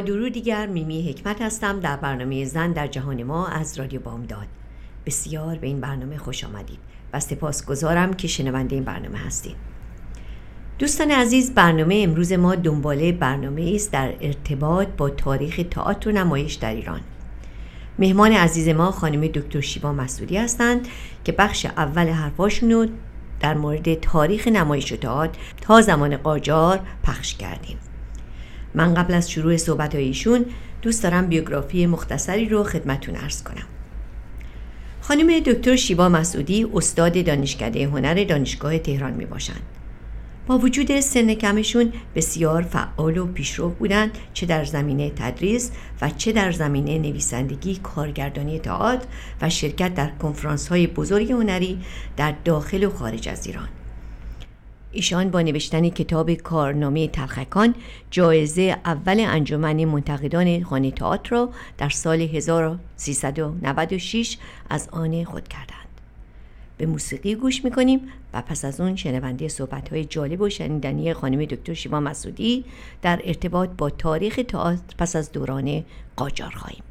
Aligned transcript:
با 0.00 0.28
دیگر 0.28 0.66
میمی 0.66 1.10
حکمت 1.10 1.42
هستم 1.42 1.80
در 1.80 1.96
برنامه 1.96 2.44
زن 2.44 2.72
در 2.72 2.86
جهان 2.86 3.22
ما 3.22 3.46
از 3.46 3.78
رادیو 3.78 4.00
بامداد. 4.00 4.46
بسیار 5.06 5.56
به 5.56 5.66
این 5.66 5.80
برنامه 5.80 6.18
خوش 6.18 6.44
آمدید 6.44 6.78
و 7.12 7.20
سپاس 7.20 7.66
گذارم 7.66 8.14
که 8.14 8.28
شنونده 8.28 8.74
این 8.74 8.84
برنامه 8.84 9.18
هستید. 9.18 9.56
دوستان 10.78 11.10
عزیز 11.10 11.54
برنامه 11.54 12.04
امروز 12.08 12.32
ما 12.32 12.54
دنباله 12.54 13.12
برنامه 13.12 13.72
است 13.74 13.92
در 13.92 14.14
ارتباط 14.20 14.88
با 14.88 15.10
تاریخ 15.10 15.60
تئاتر 15.70 16.08
و 16.08 16.12
نمایش 16.12 16.54
در 16.54 16.74
ایران. 16.74 17.00
مهمان 17.98 18.32
عزیز 18.32 18.68
ما 18.68 18.90
خانم 18.90 19.26
دکتر 19.26 19.60
شیوا 19.60 19.92
مسئولی 19.92 20.36
هستند 20.36 20.88
که 21.24 21.32
بخش 21.32 21.66
اول 21.66 22.08
حرفاشون 22.08 22.70
رو 22.72 22.86
در 23.40 23.54
مورد 23.54 23.94
تاریخ 23.94 24.48
نمایش 24.48 24.92
و 24.92 24.96
تئاتر 24.96 25.38
تا 25.60 25.80
زمان 25.80 26.16
قاجار 26.16 26.80
پخش 27.02 27.34
کردیم. 27.34 27.78
من 28.74 28.94
قبل 28.94 29.14
از 29.14 29.30
شروع 29.30 29.56
صحبت 29.56 29.94
ایشون 29.94 30.44
دوست 30.82 31.02
دارم 31.02 31.26
بیوگرافی 31.26 31.86
مختصری 31.86 32.48
رو 32.48 32.64
خدمتون 32.64 33.16
ارز 33.16 33.42
کنم 33.42 33.66
خانم 35.00 35.40
دکتر 35.40 35.76
شیوا 35.76 36.08
مسعودی 36.08 36.66
استاد 36.74 37.24
دانشکده 37.24 37.86
هنر 37.86 38.24
دانشگاه 38.24 38.78
تهران 38.78 39.12
می 39.12 39.26
باشند. 39.26 39.62
با 40.46 40.58
وجود 40.58 41.00
سن 41.00 41.34
کمشون 41.34 41.92
بسیار 42.14 42.62
فعال 42.62 43.18
و 43.18 43.26
پیشرو 43.26 43.68
بودند 43.68 44.18
چه 44.34 44.46
در 44.46 44.64
زمینه 44.64 45.10
تدریس 45.10 45.70
و 46.02 46.10
چه 46.10 46.32
در 46.32 46.52
زمینه 46.52 46.98
نویسندگی 46.98 47.76
کارگردانی 47.76 48.58
تئاتر 48.58 49.06
و 49.42 49.50
شرکت 49.50 49.94
در 49.94 50.10
کنفرانس 50.10 50.68
های 50.68 50.86
بزرگ 50.86 51.32
هنری 51.32 51.78
در 52.16 52.34
داخل 52.44 52.84
و 52.84 52.90
خارج 52.90 53.28
از 53.28 53.46
ایران 53.46 53.68
ایشان 54.92 55.30
با 55.30 55.42
نوشتن 55.42 55.88
کتاب 55.88 56.34
کارنامه 56.34 57.08
تلخکان 57.08 57.74
جایزه 58.10 58.76
اول 58.84 59.20
انجمن 59.20 59.84
منتقدان 59.84 60.64
خانه 60.64 60.90
تئاتر 60.90 61.30
را 61.30 61.50
در 61.78 61.88
سال 61.88 62.20
1396 62.20 64.38
از 64.70 64.88
آن 64.92 65.24
خود 65.24 65.48
کردند. 65.48 65.76
به 66.78 66.86
موسیقی 66.86 67.34
گوش 67.34 67.64
می‌کنیم 67.64 68.00
و 68.32 68.42
پس 68.42 68.64
از 68.64 68.80
اون 68.80 68.96
شنونده 68.96 69.48
صحبت 69.48 69.88
های 69.88 70.04
جالب 70.04 70.40
و 70.40 70.48
شنیدنی 70.48 71.14
خانم 71.14 71.44
دکتر 71.44 71.74
شیما 71.74 72.00
مسعودی 72.00 72.64
در 73.02 73.20
ارتباط 73.24 73.70
با 73.78 73.90
تاریخ 73.90 74.40
تئاتر 74.48 74.94
پس 74.98 75.16
از 75.16 75.32
دوران 75.32 75.84
قاجار 76.16 76.50
خواهیم 76.50 76.82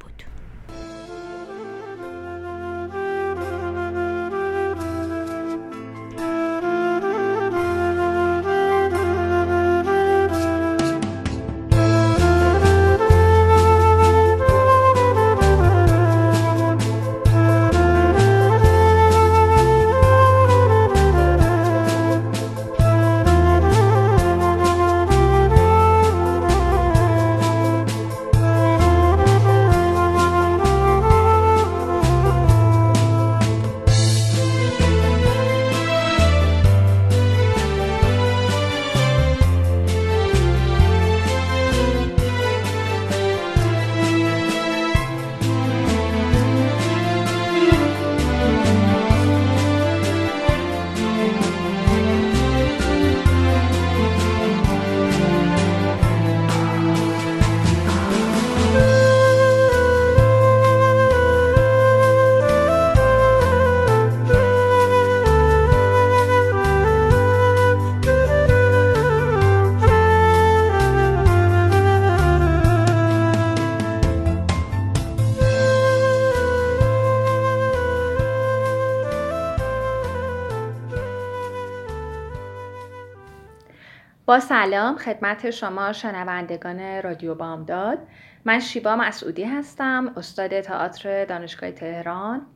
با 84.30 84.40
سلام 84.40 84.96
خدمت 84.96 85.50
شما 85.50 85.92
شنوندگان 85.92 87.02
رادیو 87.02 87.34
بامداد. 87.34 87.98
من 88.44 88.60
شیبا 88.60 88.96
مسعودی 88.96 89.44
هستم 89.44 90.12
استاد 90.16 90.60
تئاتر 90.60 91.24
دانشگاه 91.24 91.70
تهران. 91.70 92.46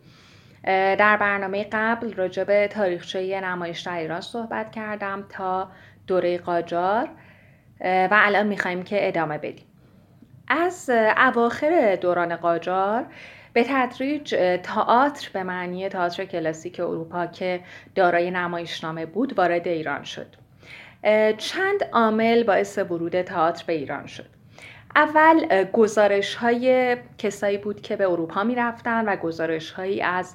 در 0.64 1.16
برنامه 1.16 1.66
قبل 1.72 2.12
راجع 2.12 2.44
به 2.44 2.68
تاریخچه 2.68 3.40
نمایش 3.40 3.80
در 3.80 3.98
ایران 3.98 4.20
صحبت 4.20 4.72
کردم 4.72 5.24
تا 5.28 5.70
دوره 6.06 6.38
قاجار 6.38 7.10
و 7.80 8.08
الان 8.10 8.46
می‌خوایم 8.46 8.82
که 8.82 9.08
ادامه 9.08 9.38
بدیم. 9.38 9.66
از 10.48 10.90
اواخر 11.16 11.98
دوران 12.00 12.36
قاجار 12.36 13.06
به 13.52 13.64
تدریج 13.68 14.34
تئاتر 14.62 15.30
به 15.32 15.42
معنی 15.42 15.88
تئاتر 15.88 16.24
کلاسیک 16.24 16.80
اروپا 16.80 17.26
که 17.26 17.60
دارای 17.94 18.30
نمایشنامه 18.30 19.06
بود 19.06 19.38
وارد 19.38 19.68
ایران 19.68 20.04
شد. 20.04 20.43
چند 21.38 21.84
عامل 21.92 22.42
باعث 22.42 22.78
ورود 22.78 23.22
تئاتر 23.22 23.64
به 23.66 23.72
ایران 23.72 24.06
شد 24.06 24.26
اول 24.96 25.64
گزارش 25.64 26.34
های 26.34 26.96
کسایی 27.18 27.58
بود 27.58 27.80
که 27.80 27.96
به 27.96 28.10
اروپا 28.10 28.44
می 28.44 28.54
رفتن 28.54 29.04
و 29.08 29.16
گزارش 29.16 29.70
هایی 29.70 30.02
از 30.02 30.34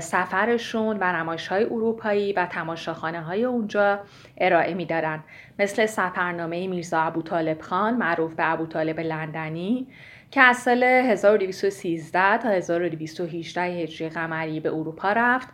سفرشون 0.00 0.98
و 1.00 1.12
نمایش 1.12 1.48
های 1.48 1.64
اروپایی 1.64 2.32
و 2.32 2.46
تماشاخانه 2.46 3.20
های 3.22 3.44
اونجا 3.44 4.00
ارائه 4.38 4.74
می 4.74 4.86
دادن. 4.86 5.24
مثل 5.58 5.86
سفرنامه 5.86 6.66
میرزا 6.66 7.00
ابو 7.00 7.22
طالب 7.22 7.60
خان 7.60 7.94
معروف 7.94 8.34
به 8.34 8.52
ابو 8.52 8.66
طالب 8.66 9.00
لندنی 9.00 9.86
که 10.30 10.40
از 10.40 10.56
سال 10.56 10.84
1213 10.84 12.38
تا 12.38 12.48
1218 12.48 13.62
هجری 13.62 14.08
قمری 14.08 14.60
به 14.60 14.68
اروپا 14.68 15.12
رفت 15.12 15.48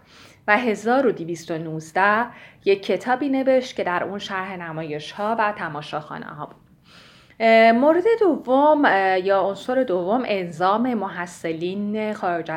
و 0.48 0.56
1219 0.56 2.26
یک 2.64 2.82
کتابی 2.82 3.28
نوشت 3.28 3.76
که 3.76 3.84
در 3.84 4.04
اون 4.04 4.18
شرح 4.18 4.56
نمایش 4.56 5.12
ها 5.12 5.36
و 5.38 5.52
تماشاخانه 5.52 6.26
ها 6.26 6.46
بود 6.46 6.68
مورد 7.74 8.04
دوم 8.20 8.84
یا 9.24 9.40
عنصر 9.40 9.82
دوم 9.82 10.22
انظام 10.26 10.94
محصلین 10.94 12.12
خارج 12.12 12.50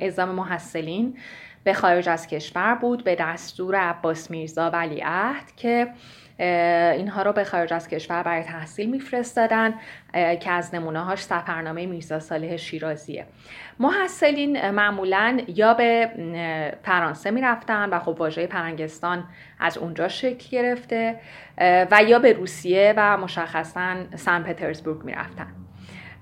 انظام 0.00 0.28
محصلین 0.28 1.16
به 1.64 1.72
خارج 1.72 2.08
از 2.08 2.26
کشور 2.26 2.74
بود 2.74 3.04
به 3.04 3.14
دستور 3.14 3.76
عباس 3.76 4.30
میرزا 4.30 4.70
ولیعهد 4.70 5.56
که 5.56 5.88
اینها 6.38 7.22
رو 7.22 7.32
به 7.32 7.44
خارج 7.44 7.72
از 7.72 7.88
کشور 7.88 8.22
برای 8.22 8.42
تحصیل 8.42 8.90
میفرستادن 8.90 9.74
که 10.12 10.50
از 10.50 10.74
نمونه 10.74 11.00
هاش 11.00 11.22
سفرنامه 11.22 11.86
میرزا 11.86 12.20
صالح 12.20 12.56
شیرازیه. 12.56 13.26
محصلین 13.78 14.70
معمولا 14.70 15.40
یا 15.48 15.74
به 15.74 16.10
فرانسه 16.82 17.30
می‌رفتن 17.30 17.90
و 17.90 17.98
خب 17.98 18.16
واژه 18.18 18.46
پرنگستان 18.46 19.24
از 19.60 19.78
اونجا 19.78 20.08
شکل 20.08 20.48
گرفته 20.50 21.20
و 21.90 22.02
یا 22.06 22.18
به 22.18 22.32
روسیه 22.32 22.94
و 22.96 23.16
مشخصا 23.16 23.96
سن 24.16 24.42
پترزبورگ 24.42 25.04
می‌رفتن. 25.04 25.63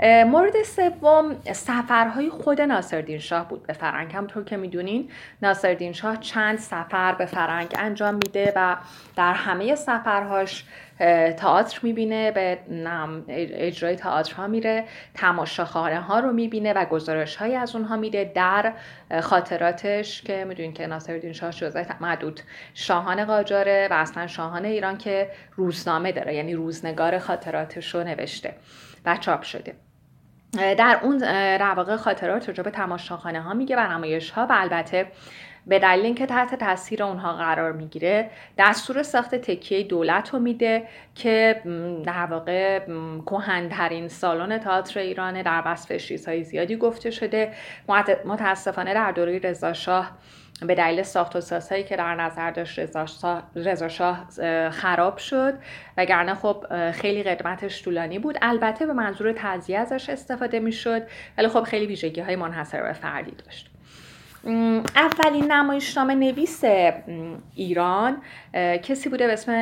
مورد 0.03 0.63
سوم 0.63 1.37
سفرهای 1.53 2.31
خود 2.31 2.61
ناصرالدین 2.61 3.19
شاه 3.19 3.49
بود 3.49 3.67
به 3.67 3.73
فرنگ 3.73 4.15
همونطور 4.15 4.45
که 4.45 4.57
می‌دونین 4.57 5.11
ناصرالدین 5.43 5.93
شاه 5.93 6.17
چند 6.17 6.59
سفر 6.59 7.15
به 7.15 7.27
فرنگ 7.27 7.75
انجام 7.79 8.15
میده 8.15 8.53
و 8.57 8.77
در 9.17 9.35
همه 9.35 9.75
سفرهاش 9.75 10.65
تئاتر 11.37 11.81
می‌بینه 11.83 12.31
به 12.31 12.59
اجرای 13.29 13.97
تئاترها 13.97 14.47
میره 14.47 14.85
تماشاخانه 15.15 16.01
ها 16.01 16.21
رو 16.21 16.33
می‌بینه 16.33 16.73
و 16.73 16.85
گزارش 16.85 17.37
های 17.37 17.57
از 17.57 17.77
اونها 17.77 17.97
میده 17.97 18.33
در 18.35 18.73
خاطراتش 19.21 20.23
که 20.23 20.45
می‌دونین 20.45 20.73
که 20.73 20.87
ناصرالدین 20.87 21.33
شاه 21.33 21.51
جزء 21.51 21.85
معدود 22.01 22.41
شاهان 22.75 23.25
قاجاره 23.25 23.89
و 23.91 23.95
اصلا 23.95 24.27
شاهان 24.27 24.65
ایران 24.65 24.99
که 24.99 25.31
روزنامه 25.57 26.13
داره 26.13 26.35
یعنی 26.35 26.55
روزنگار 26.55 27.19
خاطراتش 27.19 27.95
رو 27.95 28.05
نوشته 28.05 28.55
و 29.05 29.17
چاپ 29.17 29.43
شده. 29.43 29.75
در 30.53 31.01
اون 31.03 31.21
رواقع 31.61 31.97
خاطرات 31.97 32.49
راجع 32.49 32.63
به 32.63 32.71
تماشاخانه 32.71 33.41
ها 33.41 33.55
میگه 33.55 33.77
و 33.77 33.93
نمایش 33.93 34.31
ها 34.31 34.47
و 34.47 34.53
البته 34.53 35.07
به 35.67 35.79
دلیل 35.79 36.05
اینکه 36.05 36.27
تحت 36.27 36.55
تاثیر 36.55 37.03
اونها 37.03 37.33
قرار 37.33 37.73
می‌گیره 37.73 38.31
دستور 38.59 39.03
ساخت 39.03 39.35
تکیه 39.35 39.83
دولت 39.83 40.31
رو 40.31 40.39
میده 40.39 40.89
که 41.15 41.63
در 42.05 42.27
واقع 42.27 42.79
کهنترین 43.27 44.09
سالن 44.09 44.59
تئاتر 44.59 45.01
ایرانه 45.01 45.43
در 45.43 45.63
وصف 45.67 45.93
چیزهای 45.97 46.43
زیادی 46.43 46.77
گفته 46.77 47.11
شده. 47.11 47.53
متاسفانه 48.25 48.95
در 48.95 49.13
دوره 49.13 49.39
رضا 49.39 49.73
شاه 49.73 50.11
به 50.61 50.75
دلیل 50.75 51.03
ساخت 51.03 51.37
و 51.37 51.41
سازهایی 51.41 51.85
که 51.85 51.97
در 51.97 52.15
نظر 52.15 52.51
داشت 52.51 52.79
رضا 53.57 53.89
شاه 53.89 54.29
خراب 54.71 55.19
شد. 55.19 55.55
وگرنه 55.97 56.35
خب 56.35 56.91
خیلی 56.91 57.23
قدمتش 57.23 57.83
طولانی 57.83 58.19
بود. 58.19 58.39
البته 58.43 58.87
به 58.87 58.93
منظور 58.93 59.33
تعذیه 59.33 59.79
ازش 59.79 60.11
استفاده 60.11 60.61
می‌شد 60.61 61.03
ولی 61.39 61.49
خب 61.49 61.63
خیلی 61.63 61.87
ویژگی 61.87 62.21
های 62.21 62.37
منحصر 62.37 62.83
به 62.83 62.93
فردی 62.93 63.31
داشت. 63.45 63.69
اولین 64.97 65.53
نمایشنامه 65.53 66.15
نویس 66.15 66.65
ایران 67.55 68.23
کسی 68.83 69.09
بوده 69.09 69.27
به 69.27 69.33
اسم 69.33 69.53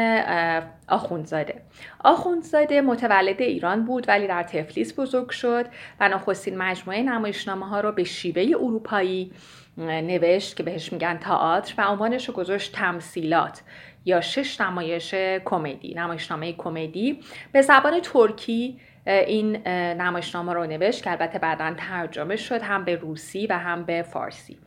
آخوندزاده. 0.89 1.63
آخوندزاده 2.05 2.81
متولد 2.81 3.43
ایران 3.43 3.85
بود 3.85 4.09
ولی 4.09 4.27
در 4.27 4.43
تفلیس 4.43 5.01
بزرگ 5.01 5.31
شد 5.31 5.67
و 6.01 6.09
نخستین 6.09 6.59
مجموعه 6.59 7.03
نمایشنامه 7.03 7.69
ها 7.69 7.81
رو 7.81 7.93
به 7.93 8.05
شیوه 8.05 8.43
اروپایی 8.61 9.33
نوشت 9.79 10.57
که 10.57 10.63
بهش 10.63 10.93
میگن 10.93 11.19
تئاتر 11.19 11.75
و 11.79 11.83
عنوانش 11.83 12.29
رو 12.29 12.35
گذاشت 12.35 12.73
تمثیلات 12.73 13.63
یا 14.05 14.21
شش 14.21 14.61
نمایش 14.61 15.15
کمدی 15.45 15.95
نمایشنامه 15.95 16.53
کمدی. 16.53 17.21
به 17.53 17.63
زبان 17.63 18.01
ترکی 18.01 18.81
این 19.07 19.57
نمایشنامه 19.67 20.53
رو 20.53 20.67
نوشت 20.67 21.03
که 21.03 21.11
البته 21.11 21.39
بعدا 21.39 21.75
ترجمه 21.79 22.37
شد 22.37 22.63
هم 22.63 22.85
به 22.85 22.97
روسی 22.97 23.47
و 23.47 23.59
هم 23.59 23.85
به 23.85 24.03
فارسی. 24.03 24.59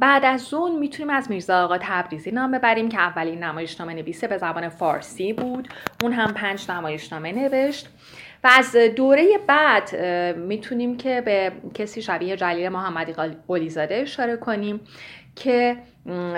بعد 0.00 0.24
از 0.24 0.54
اون 0.54 0.78
می‌تونیم 0.78 1.10
از 1.10 1.30
میرزا 1.30 1.64
آقا 1.64 1.78
تبریزی 1.80 2.30
نام 2.30 2.50
ببریم 2.50 2.88
که 2.88 2.98
اولین 2.98 3.44
نمایشنامه 3.44 3.94
نویسه 3.94 4.28
به 4.28 4.38
زبان 4.38 4.68
فارسی 4.68 5.32
بود. 5.32 5.68
اون 6.02 6.12
هم 6.12 6.34
پنج 6.34 6.70
نمایشنامه 6.70 7.32
نوشت. 7.32 7.88
و 8.44 8.48
از 8.52 8.76
دوره 8.76 9.38
بعد 9.46 9.96
می‌تونیم 10.36 10.96
که 10.96 11.20
به 11.20 11.52
کسی 11.74 12.02
شبیه 12.02 12.36
جلیل 12.36 12.68
محمدی 12.68 13.12
قلیزاده 13.48 13.94
اشاره 13.94 14.36
کنیم 14.36 14.80
که 15.36 15.76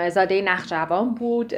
زاده 0.09 0.41
نخجوان 0.41 1.15
بود. 1.15 1.53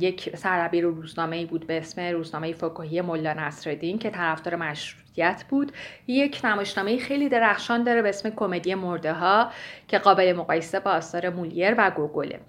یک 0.00 0.36
سربیر 0.36 0.84
روزنامه 0.84 1.46
بود 1.46 1.66
به 1.66 1.78
اسم 1.78 2.00
روزنامه 2.00 2.52
فکاهی 2.52 3.00
ملا 3.00 3.32
نصرالدین 3.32 3.98
که 3.98 4.10
طرفدار 4.10 4.56
مشروطیت 4.56 5.44
بود. 5.48 5.72
یک 6.06 6.40
نمایشنامه 6.44 6.98
خیلی 6.98 7.28
درخشان 7.28 7.84
داره 7.84 8.02
به 8.02 8.08
اسم 8.08 8.30
کمدی 8.30 8.74
مرده 8.74 9.12
ها 9.12 9.50
که 9.88 9.98
قابل 9.98 10.32
مقایسه 10.32 10.80
با 10.80 10.90
آثار 10.90 11.28
مولیر 11.28 11.74
و 11.78 11.90
گوگله. 11.90 12.40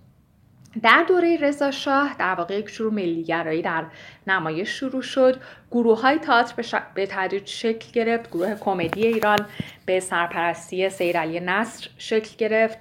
در 0.81 1.05
دوره 1.07 1.37
رضا 1.37 1.71
شاه 1.71 2.15
در 2.19 2.35
واقع 2.35 2.57
یک 2.59 2.69
شروع 2.69 2.93
ملیگرایی 2.93 3.61
در 3.61 3.85
نمایش 4.27 4.69
شروع 4.69 5.01
شد. 5.01 5.41
گروه 5.71 6.01
های 6.01 6.17
تئاتر 6.17 6.81
به 6.95 7.05
تدریج 7.05 7.47
شکل 7.47 7.91
گرفت. 7.93 8.29
گروه 8.29 8.55
کمدی 8.55 9.07
ایران 9.07 9.45
به 9.85 9.99
سرپرستی 9.99 10.89
سیر 10.89 11.19
علی 11.19 11.39
نصر 11.39 11.89
شکل 11.97 12.35
گرفت. 12.37 12.77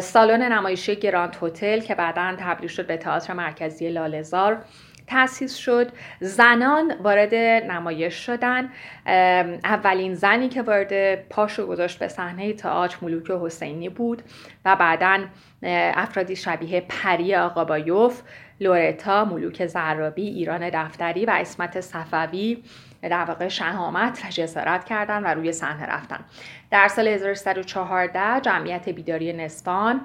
سالن 0.00 0.52
نمایشی 0.52 0.96
گراند 0.96 1.36
هتل 1.42 1.80
که 1.80 1.94
بعدا 1.94 2.36
تبدیل 2.38 2.68
شد 2.68 2.86
به 2.86 2.96
تئاتر 2.96 3.32
مرکزی 3.32 3.88
لالزار 3.88 4.64
تأسیس 5.06 5.56
شد. 5.56 5.92
زنان 6.20 6.94
وارد 7.02 7.34
نمایش 7.70 8.14
شدن. 8.14 8.70
اولین 9.64 10.14
زنی 10.14 10.48
که 10.48 10.62
وارد 10.62 11.28
پاشو 11.28 11.66
گذاشت 11.66 11.98
به 11.98 12.08
صحنه 12.08 12.52
تئاتر 12.52 12.96
ملوک 13.02 13.30
حسینی 13.30 13.88
بود 13.88 14.22
و 14.64 14.76
بعدا 14.76 15.24
افرادی 15.94 16.36
شبیه 16.36 16.80
پری 16.88 17.34
آقابایوف 17.34 18.22
لورتا 18.60 19.24
ملوک 19.24 19.66
زرابی 19.66 20.28
ایران 20.28 20.70
دفتری 20.70 21.24
و 21.24 21.30
اسمت 21.30 21.80
صفوی 21.80 22.62
در 23.08 23.24
واقع 23.24 23.48
شهامت 23.48 24.24
و 24.24 24.28
جسارت 24.30 24.84
کردن 24.84 25.22
و 25.22 25.26
روی 25.26 25.52
صحنه 25.52 25.86
رفتن. 25.86 26.24
در 26.70 26.88
سال 26.88 27.08
1314 27.08 28.40
جمعیت 28.40 28.88
بیداری 28.88 29.32
نسفان 29.32 30.00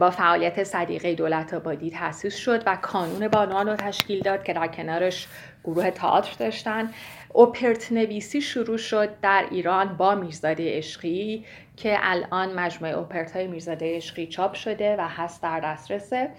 با 0.00 0.10
فعالیت 0.10 0.64
صدیقه 0.64 1.14
دولت 1.14 1.54
آبادی 1.54 1.90
تأسیس 1.90 2.36
شد 2.36 2.62
و 2.66 2.76
کانون 2.76 3.28
بانوان 3.28 3.68
رو 3.68 3.76
تشکیل 3.76 4.20
داد 4.20 4.42
که 4.42 4.52
در 4.52 4.66
کنارش 4.66 5.28
گروه 5.64 5.90
تئاتر 5.90 6.36
داشتن. 6.38 6.90
اوپرت 7.32 7.92
نویسی 7.92 8.40
شروع 8.40 8.78
شد 8.78 9.20
در 9.20 9.44
ایران 9.50 9.96
با 9.96 10.14
میرزاده 10.14 10.78
عشقی 10.78 11.44
که 11.76 11.96
الان 12.00 12.54
مجموعه 12.54 12.94
اوپرت 12.94 13.36
های 13.36 13.46
میرزاده 13.46 13.96
عشقی 13.96 14.26
چاپ 14.26 14.54
شده 14.54 14.96
و 14.96 15.08
هست 15.08 15.42
در 15.42 15.60
دسترسه. 15.60 16.30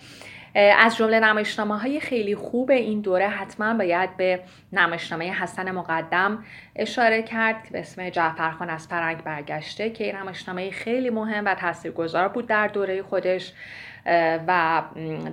از 0.55 0.97
جمله 0.97 1.19
نمایشنامه 1.19 1.77
های 1.79 1.99
خیلی 1.99 2.35
خوب 2.35 2.71
این 2.71 3.01
دوره 3.01 3.27
حتما 3.27 3.73
باید 3.73 4.17
به 4.17 4.39
نمایشنامه 4.73 5.33
حسن 5.33 5.71
مقدم 5.71 6.45
اشاره 6.75 7.23
کرد 7.23 7.63
که 7.63 7.71
به 7.71 7.79
اسم 7.79 8.09
جعفرخان 8.09 8.69
از 8.69 8.87
فرنگ 8.87 9.23
برگشته 9.23 9.89
که 9.89 10.03
این 10.03 10.15
نمایشنامه 10.15 10.71
خیلی 10.71 11.09
مهم 11.09 11.45
و 11.45 11.55
تاثیرگذار 11.55 12.27
بود 12.27 12.47
در 12.47 12.67
دوره 12.67 13.03
خودش 13.03 13.53
و 14.47 14.81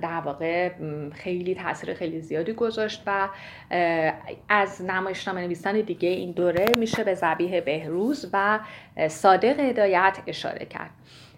در 0.01 0.19
واقع 0.19 0.71
خیلی 1.13 1.55
تاثیر 1.55 1.93
خیلی 1.93 2.21
زیادی 2.21 2.53
گذاشت 2.53 3.03
و 3.05 3.29
از 4.49 4.81
نمایشنامه 4.81 5.41
نویسان 5.41 5.81
دیگه 5.81 6.09
این 6.09 6.31
دوره 6.31 6.65
میشه 6.77 7.03
به 7.03 7.13
زبیه 7.13 7.61
بهروز 7.61 8.29
و 8.33 8.59
صادق 9.07 9.59
هدایت 9.59 10.17
اشاره 10.27 10.65
کرد. 10.65 10.89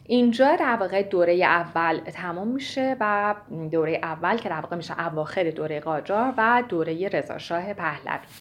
اینجا 0.04 0.56
در 0.56 0.76
واقع 0.76 1.04
دوره 1.04 1.34
اول 1.34 2.00
تمام 2.00 2.48
میشه 2.48 2.98
و 3.00 3.36
دوره 3.72 4.00
اول 4.04 4.38
که 4.38 4.50
در 4.50 4.62
واقع 4.62 4.76
میشه 4.76 5.08
اواخر 5.08 5.52
دوره 5.52 5.80
قاجار 5.80 6.34
و 6.38 6.64
دوره 6.70 7.08
رضاشاه 7.08 7.74
پهلوی. 7.74 8.41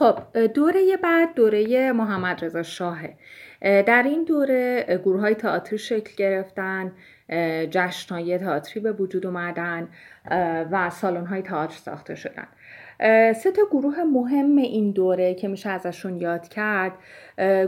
خب 0.00 0.46
دوره 0.46 0.96
بعد 1.02 1.34
دوره 1.34 1.92
محمد 1.92 2.44
رضا 2.44 2.62
شاهه. 2.62 3.16
در 3.60 4.02
این 4.02 4.24
دوره 4.24 5.00
گروه 5.04 5.20
های 5.20 5.34
تئاتری 5.34 5.78
شکل 5.78 6.14
گرفتن 6.16 6.92
جشن 7.70 8.14
های 8.14 8.38
تئاتری 8.38 8.80
به 8.80 8.92
وجود 8.92 9.26
اومدن 9.26 9.88
و 10.70 10.90
سالن 10.90 11.26
های 11.26 11.42
تئاتر 11.42 11.76
ساخته 11.76 12.14
شدن. 12.14 12.48
سه 13.32 13.52
تا 13.52 13.62
گروه 13.70 14.02
مهم 14.02 14.56
این 14.56 14.90
دوره 14.92 15.34
که 15.34 15.48
میشه 15.48 15.70
ازشون 15.70 16.16
یاد 16.16 16.48
کرد 16.48 16.92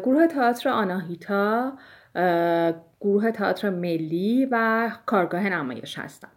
گروه 0.04 0.26
تئاتر 0.26 0.68
آناهیتا 0.68 1.72
گروه 3.00 3.30
تئاتر 3.30 3.70
ملی 3.70 4.48
و 4.50 4.90
کارگاه 5.06 5.48
نمایش 5.48 5.98
هستن. 5.98 6.28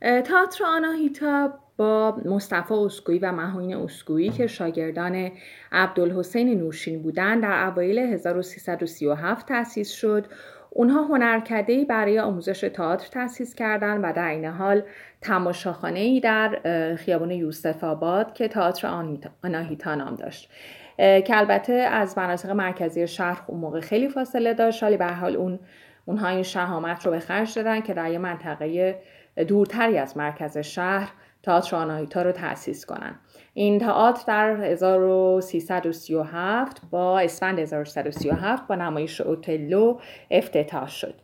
تئاتر 0.00 0.64
آناهیتا 0.64 1.58
با 1.76 2.20
مصطفی 2.24 2.74
اسکویی 2.74 3.18
و 3.18 3.32
مهاین 3.32 3.76
اسکویی 3.76 4.28
که 4.28 4.46
شاگردان 4.46 5.30
عبدالحسین 5.72 6.60
نوشین 6.60 7.02
بودند 7.02 7.42
در 7.42 7.66
اوایل 7.66 7.98
1337 7.98 9.46
تأسیس 9.46 9.90
شد. 9.90 10.26
اونها 10.70 11.02
هنرکده‌ای 11.02 11.84
برای 11.84 12.18
آموزش 12.18 12.60
تئاتر 12.60 13.08
تأسیس 13.08 13.54
کردند 13.54 14.00
و 14.02 14.12
در 14.12 14.28
این 14.28 14.44
حال 14.44 14.82
تماشاخانه 15.20 16.00
ای 16.00 16.20
در 16.20 16.58
خیابان 16.96 17.30
یوسف 17.30 17.84
آباد 17.84 18.34
که 18.34 18.48
تئاتر 18.48 19.04
آناهیتا 19.44 19.94
نام 19.94 20.14
داشت. 20.14 20.50
که 20.98 21.36
البته 21.36 21.72
از 21.72 22.18
مناطق 22.18 22.50
مرکزی 22.50 23.08
شهر 23.08 23.42
اون 23.46 23.60
موقع 23.60 23.80
خیلی 23.80 24.08
فاصله 24.08 24.54
داشت 24.54 24.82
ولی 24.82 24.96
به 24.96 25.06
حال 25.06 25.36
اون 25.36 25.58
اونها 26.04 26.28
این 26.28 26.42
شهامت 26.42 27.06
رو 27.06 27.12
به 27.12 27.18
خرج 27.18 27.54
دادن 27.54 27.80
که 27.80 27.94
در 27.94 28.10
یه 28.10 28.18
منطقه 28.18 28.98
دورتری 29.44 29.98
از 29.98 30.16
مرکز 30.16 30.58
شهر 30.58 31.12
تئاتر 31.42 31.76
آناهیتا 31.76 32.22
رو 32.22 32.32
تأسیس 32.32 32.86
کنن. 32.86 33.18
این 33.54 33.78
تئاتر 33.78 34.22
در 34.26 34.50
1337 34.50 36.82
با 36.90 37.20
اسفند 37.20 37.58
1337 37.58 38.66
با 38.66 38.74
نمایش 38.74 39.20
اوتلو 39.20 39.98
افتتاح 40.30 40.88
شد. 40.88 41.14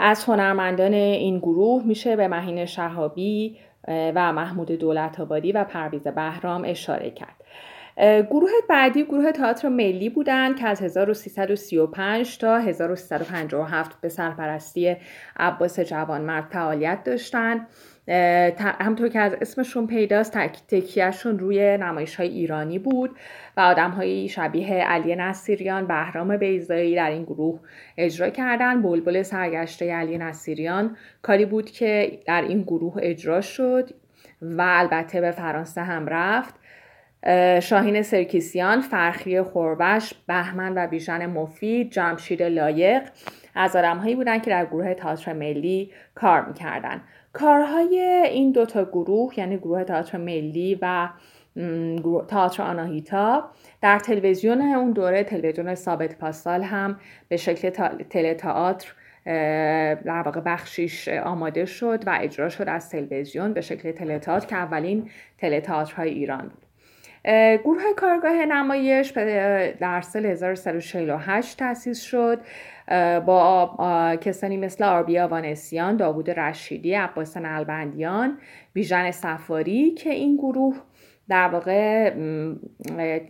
از 0.00 0.24
هنرمندان 0.24 0.94
این 0.94 1.38
گروه 1.38 1.86
میشه 1.86 2.16
به 2.16 2.28
مهین 2.28 2.64
شهابی 2.64 3.58
و 3.88 4.32
محمود 4.32 4.72
دولت 4.72 5.20
آبادی 5.20 5.52
و 5.52 5.64
پرویز 5.64 6.02
بهرام 6.02 6.62
اشاره 6.66 7.10
کرد. 7.10 7.44
گروه 8.00 8.50
بعدی 8.68 9.04
گروه 9.04 9.32
تئاتر 9.32 9.68
ملی 9.68 10.08
بودند 10.08 10.56
که 10.56 10.68
از 10.68 10.82
1335 10.82 12.38
تا 12.38 12.58
1357 12.58 14.00
به 14.00 14.08
سرپرستی 14.08 14.96
عباس 15.36 15.80
جوانمرد 15.80 16.44
فعالیت 16.50 17.04
داشتند 17.04 17.66
همطور 18.80 19.08
که 19.08 19.20
از 19.20 19.36
اسمشون 19.40 19.86
پیداست 19.86 20.38
تکیهشون 20.68 21.38
روی 21.38 21.78
نمایش 21.78 22.16
های 22.16 22.28
ایرانی 22.28 22.78
بود 22.78 23.10
و 23.56 23.60
آدم 23.60 23.90
های 23.90 24.28
شبیه 24.28 24.74
علی 24.74 25.16
نصیریان 25.16 25.86
بهرام 25.86 26.36
بیزایی 26.36 26.96
در 26.96 27.10
این 27.10 27.24
گروه 27.24 27.60
اجرا 27.96 28.30
کردن. 28.30 28.82
بلبل 28.82 29.22
سرگشته 29.22 29.92
علی 29.92 30.18
نصیریان 30.18 30.96
کاری 31.22 31.44
بود 31.44 31.70
که 31.70 32.20
در 32.26 32.42
این 32.42 32.62
گروه 32.62 32.94
اجرا 32.98 33.40
شد 33.40 33.90
و 34.42 34.62
البته 34.66 35.20
به 35.20 35.30
فرانسه 35.30 35.82
هم 35.82 36.06
رفت. 36.06 36.59
شاهین 37.62 38.02
سرکیسیان، 38.02 38.80
فرخی 38.80 39.42
خوربش، 39.42 40.14
بهمن 40.26 40.72
و 40.76 40.86
بیژن 40.86 41.26
مفید، 41.26 41.90
جمشید 41.90 42.42
لایق 42.42 43.02
از 43.54 43.76
آدمهایی 43.76 44.14
بودن 44.14 44.38
که 44.38 44.50
در 44.50 44.66
گروه 44.66 44.94
تئاتر 44.94 45.32
ملی 45.32 45.92
کار 46.14 46.44
می‌کردن. 46.44 47.00
کارهای 47.32 48.00
این 48.30 48.52
دوتا 48.52 48.84
گروه 48.84 49.38
یعنی 49.38 49.58
گروه 49.58 49.84
تئاتر 49.84 50.18
ملی 50.18 50.78
و 50.82 51.08
تئاتر 52.28 52.62
آناهیتا 52.62 53.50
در 53.82 53.98
تلویزیون 53.98 54.60
اون 54.60 54.90
دوره 54.92 55.24
تلویزیون 55.24 55.74
ثابت 55.74 56.18
پاسال 56.18 56.62
هم 56.62 57.00
به 57.28 57.36
شکل 57.36 57.70
تل 58.10 58.34
تئاتر 58.34 58.92
در 60.04 60.22
واقع 60.24 60.40
بخشیش 60.40 61.08
آماده 61.08 61.64
شد 61.64 62.02
و 62.06 62.18
اجرا 62.20 62.48
شد 62.48 62.68
از 62.68 62.90
تلویزیون 62.90 63.52
به 63.52 63.60
شکل 63.60 63.92
تئاتر 64.18 64.46
که 64.46 64.56
اولین 64.56 65.10
های 65.96 66.10
ایران 66.10 66.42
بود. 66.42 66.69
گروه 67.64 67.82
کارگاه 67.96 68.46
نمایش 68.46 69.10
در 69.80 70.00
سال 70.00 70.26
1348 70.26 71.58
تأسیس 71.58 72.00
شد 72.00 72.40
با 73.26 74.16
کسانی 74.20 74.56
مثل 74.56 74.84
آربیا 74.84 75.28
وانسیان، 75.28 75.96
داوود 75.96 76.30
رشیدی، 76.30 76.94
عباس 76.94 77.36
نلبندیان، 77.36 78.38
بیژن 78.72 79.10
سفاری 79.10 79.90
که 79.90 80.10
این 80.10 80.36
گروه 80.36 80.76
در 81.30 81.48
واقع 81.48 82.12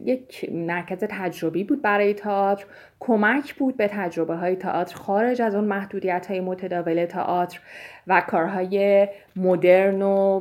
یک 0.04 0.50
مرکز 0.52 0.98
تجربی 0.98 1.64
بود 1.64 1.82
برای 1.82 2.14
تئاتر. 2.14 2.64
کمک 3.00 3.54
بود 3.54 3.76
به 3.76 3.88
تجربه 3.88 4.34
های 4.34 4.56
تئاتر 4.56 4.96
خارج 4.96 5.42
از 5.42 5.54
اون 5.54 5.64
محدودیت 5.64 6.26
های 6.26 6.40
متداول 6.40 7.04
تئاتر 7.04 7.60
و 8.06 8.20
کارهای 8.20 9.08
مدرن 9.36 10.02
و 10.02 10.40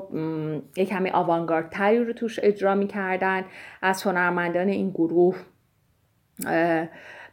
یک 0.78 0.90
کمی 0.90 1.10
آوانگاردتری 1.10 2.04
رو 2.04 2.14
توش 2.14 2.40
اجرا 2.44 2.76
می‌کردن. 2.76 3.44
از 3.82 4.04
هنرمندان 4.04 4.68
این 4.68 4.90
گروه 4.90 5.36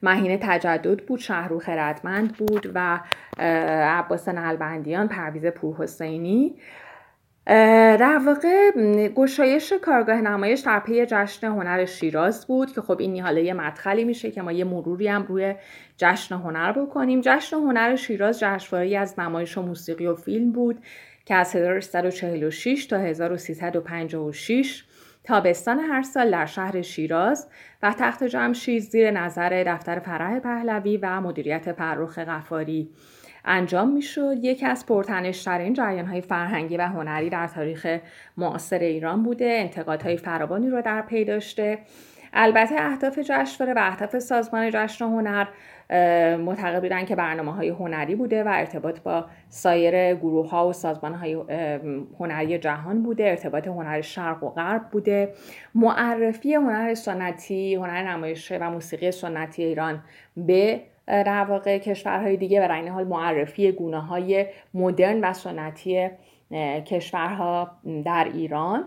مهین 0.02 0.38
تجدد 0.42 1.04
بود 1.04 1.20
شهرو 1.20 1.58
خردمند 1.58 2.32
بود 2.36 2.70
و 2.74 3.00
عباس 3.98 4.28
نلبندیان 4.28 5.08
پرویز 5.08 5.46
پورحسینی. 5.46 6.54
در 7.46 8.20
واقع 8.26 8.70
گشایش 9.08 9.72
کارگاه 9.82 10.20
نمایش 10.20 10.60
در 10.60 10.80
پی 10.80 11.06
جشن 11.06 11.46
هنر 11.46 11.84
شیراز 11.84 12.46
بود 12.46 12.72
که 12.72 12.80
خب 12.80 13.00
این 13.00 13.20
حالا 13.20 13.40
یه 13.40 13.54
مدخلی 13.54 14.04
میشه 14.04 14.30
که 14.30 14.42
ما 14.42 14.52
یه 14.52 14.64
مروری 14.64 15.08
هم 15.08 15.22
روی 15.22 15.54
جشن 15.96 16.34
هنر 16.34 16.72
بکنیم. 16.72 17.20
جشن 17.20 17.56
هنر 17.56 17.96
شیراز 17.96 18.40
جشنواره 18.40 18.98
از 18.98 19.20
نمایش 19.20 19.58
و 19.58 19.62
موسیقی 19.62 20.06
و 20.06 20.14
فیلم 20.14 20.52
بود 20.52 20.78
که 21.24 21.34
از 21.34 21.56
1346 21.56 22.86
تا 22.86 22.96
1356 22.96 24.84
تابستان 25.24 25.78
هر 25.78 26.02
سال 26.02 26.30
در 26.30 26.46
شهر 26.46 26.82
شیراز 26.82 27.48
و 27.82 27.94
تخت 27.98 28.24
جمشید 28.24 28.82
زیر 28.82 29.10
نظر 29.10 29.64
دفتر 29.66 29.98
فرح 29.98 30.38
پهلوی 30.38 30.96
و 30.96 31.20
مدیریت 31.20 31.72
فرخ 31.72 32.18
غفاری. 32.18 32.90
انجام 33.46 33.88
می‌شد. 33.88 34.36
یکی 34.42 34.66
از 34.66 34.86
پرتنشترین 34.86 35.72
جریان 35.72 36.06
های 36.06 36.20
فرهنگی 36.20 36.76
و 36.76 36.82
هنری 36.82 37.30
در 37.30 37.46
تاریخ 37.46 37.98
معاصر 38.36 38.78
ایران 38.78 39.22
بوده. 39.22 39.44
انتقادهای 39.44 40.16
فراوانی 40.16 40.70
رو 40.70 40.82
در 40.82 41.02
پی 41.02 41.24
داشته. 41.24 41.78
البته 42.32 42.74
اهداف 42.78 43.18
جشنواره 43.18 43.74
و 43.74 43.78
اهداف 43.82 44.18
سازمان 44.18 44.70
جشن 44.72 45.04
هنر 45.04 45.46
معتقد 46.36 46.82
بودن 46.82 47.04
که 47.04 47.16
برنامه 47.16 47.52
های 47.52 47.68
هنری 47.68 48.14
بوده 48.14 48.44
و 48.44 48.48
ارتباط 48.48 49.00
با 49.00 49.26
سایر 49.48 50.14
گروه 50.14 50.50
ها 50.50 50.68
و 50.68 50.72
سازمان 50.72 51.14
های 51.14 51.32
هنری 52.20 52.58
جهان 52.58 53.02
بوده. 53.02 53.24
ارتباط 53.24 53.68
هنر 53.68 54.00
شرق 54.00 54.44
و 54.44 54.48
غرب 54.50 54.82
بوده. 54.90 55.32
معرفی 55.74 56.54
هنر 56.54 56.94
سنتی 56.94 57.74
هنر 57.74 58.02
نمایشه 58.02 58.58
و 58.58 58.70
موسیقی 58.70 59.10
سنتی 59.10 59.64
ایران 59.64 60.02
به 60.36 60.80
در 61.06 61.44
واقع 61.44 61.78
کشورهای 61.78 62.36
دیگه 62.36 62.68
و 62.68 62.72
این 62.72 62.88
حال 62.88 63.04
معرفی 63.04 63.72
گونه 63.72 64.00
های 64.00 64.46
مدرن 64.74 65.20
و 65.24 65.32
سنتی 65.32 66.10
کشورها 66.86 67.70
در 68.04 68.28
ایران. 68.34 68.84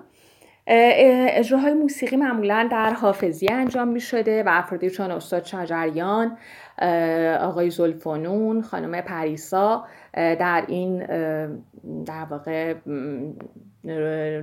اجراهای 0.68 1.74
موسیقی 1.74 2.16
معمولا 2.16 2.68
در 2.72 2.94
حافظی 2.94 3.48
انجام 3.48 3.88
می 3.88 4.00
شده 4.00 4.44
و 4.44 4.50
افرادی 4.52 4.90
چون 4.90 5.12
استاد 5.12 5.44
شجریان 5.46 6.38
آقای 7.42 7.70
زلفانون 7.70 8.62
خانم 8.62 9.02
پریسا 9.02 9.86
در 10.14 10.64
این 10.68 11.06
در 12.06 12.26
واقع 12.30 12.74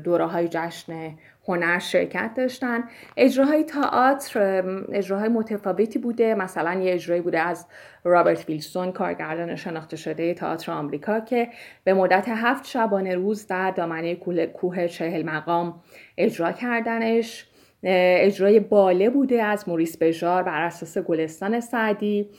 دوره 0.04 0.26
های 0.26 0.48
جشن 0.48 1.14
هنر 1.48 1.78
شرکت 1.78 2.30
داشتن. 2.36 2.84
اجراهای 3.16 3.64
تئاتر 3.64 4.64
اجراهای 4.92 5.28
متفاوتی 5.28 5.98
بوده. 5.98 6.34
مثلا 6.34 6.80
یه 6.80 6.94
اجرایی 6.94 7.20
بوده 7.20 7.38
از 7.38 7.66
رابرت 8.04 8.48
ویلسون 8.48 8.92
کارگردان 8.92 9.56
شناخته 9.56 9.96
شده 9.96 10.34
تئاتر 10.34 10.72
آمریکا 10.72 11.20
که 11.20 11.48
به 11.84 11.94
مدت 11.94 12.24
هفت 12.28 12.66
شبانه 12.66 13.14
روز 13.14 13.46
در 13.46 13.70
دامنه 13.70 14.14
کوه 14.46 14.88
چهل 14.88 15.22
مقام 15.22 15.80
اجرا 16.18 16.52
کردنش. 16.52 17.46
اجرای 17.82 18.60
باله 18.60 19.10
بوده 19.10 19.42
از 19.42 19.68
موریس 19.68 19.98
بژار 19.98 20.42
بر 20.42 20.62
اساس 20.62 20.98
گلستان 20.98 21.60
سعدی. 21.60 22.30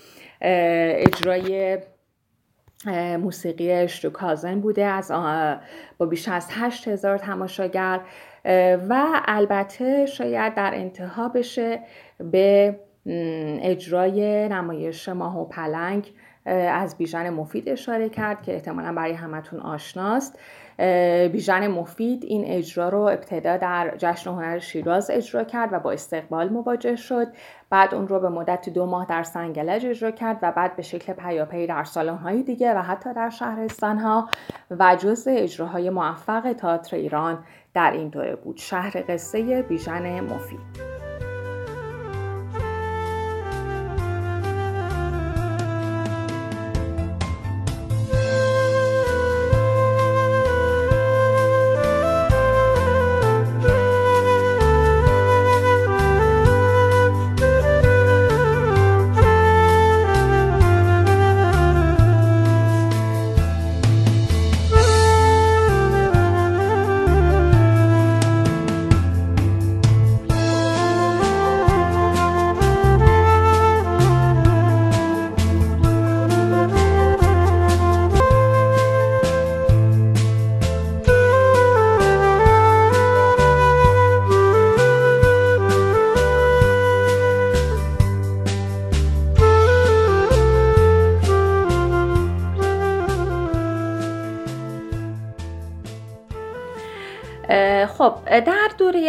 اجرای 0.42 1.78
موسیقی 3.20 3.72
اشتوکازن 3.72 4.60
بوده 4.60 4.86
از 4.86 5.12
با 5.98 6.06
بیش 6.06 6.28
از 6.28 6.48
هزار 6.88 7.18
تماشاگر 7.18 8.00
و 8.90 9.22
البته 9.26 10.06
شاید 10.06 10.56
در 10.56 10.72
انتها 10.76 11.30
بشه 11.30 11.80
به 12.20 12.80
اجرای 13.62 14.50
نمایش 14.50 15.10
ماه 15.10 15.40
و 15.40 15.46
پلنگ 15.46 16.14
از 16.46 16.98
بیژن 16.98 17.30
مفید 17.30 17.70
اشاره 17.70 18.10
کرد 18.10 18.42
که 18.42 18.54
احتمالا 18.54 18.94
برای 18.94 19.14
همتون 19.14 19.60
آشناست. 19.60 20.40
بیژن 21.32 21.68
مفید 21.68 22.24
این 22.24 22.46
اجرا 22.46 22.90
رو 22.90 23.00
ابتدا 23.00 23.58
در 23.58 23.94
جشن 23.98 24.30
هنر 24.30 24.60
شیراز 24.60 25.12
اجرا 25.12 25.44
کرد 25.44 25.74
و 25.74 25.80
با 25.80 25.92
استقبال 25.92 26.50
مواجه 26.50 26.96
شد. 26.96 27.28
بعد 27.70 27.96
اون 27.96 28.08
رو 28.08 28.20
به 28.20 28.30
مدت 28.30 28.70
دو 28.70 28.86
ماه 28.86 29.06
در 29.06 29.24
سنگلج 29.24 29.86
اجرا 29.86 30.12
کرد 30.12 30.40
و 30.42 30.52
بعد 30.52 30.76
به 30.76 30.82
شکل 30.82 31.14
پیاپی 31.14 31.68
در 31.68 31.84
های 32.24 32.44
دیگه 32.44 32.74
و 32.74 32.82
حتی 32.82 33.14
در 33.14 33.30
شهرستان 33.30 33.98
ها 33.98 34.30
و 34.72 34.96
جز 34.96 35.28
اجراهای 35.32 35.90
موفق 35.90 36.54
تئاتر 36.54 36.96
ایران 36.96 37.44
در 37.74 37.92
این 37.92 38.10
دوره 38.10 38.36
بود. 38.36 38.58
شهر 38.58 39.04
قصه 39.08 39.62
بیژن 39.62 40.20
مفید. 40.20 40.97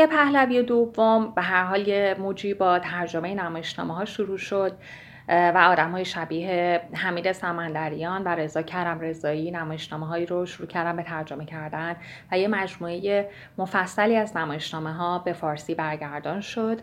پهلوی 0.09 0.62
دوم 0.62 1.35
به 1.35 1.43
هر 1.43 1.65
حال 1.65 1.88
یه 1.88 2.17
موجی 2.19 2.55
با 2.55 2.79
ترجمه 2.79 3.35
نمایشنامه 3.35 3.95
ها 3.95 4.05
شروع 4.05 4.38
شد. 4.38 4.79
و 5.28 5.58
آدم 5.70 5.90
های 5.90 6.04
شبیه 6.04 6.80
حمید 6.94 7.32
سمندریان 7.32 8.25
و 8.25 8.28
رضا 8.28 8.62
کرم 8.62 9.00
رضایی 9.00 9.50
نمایشنامه 9.50 10.06
هایی 10.06 10.26
رو 10.26 10.47
شروع 10.47 10.68
کردن 10.68 10.97
به 10.97 11.02
ترجمه 11.02 11.44
کردن 11.44 11.97
و 12.32 12.38
یه 12.38 12.49
مجموعه 12.49 13.30
مفصلی 13.58 14.16
از 14.16 14.37
نمایشنامه 14.37 14.92
ها 14.92 15.18
به 15.18 15.32
فارسی 15.32 15.75
برگردان 15.75 16.40
شد. 16.40 16.80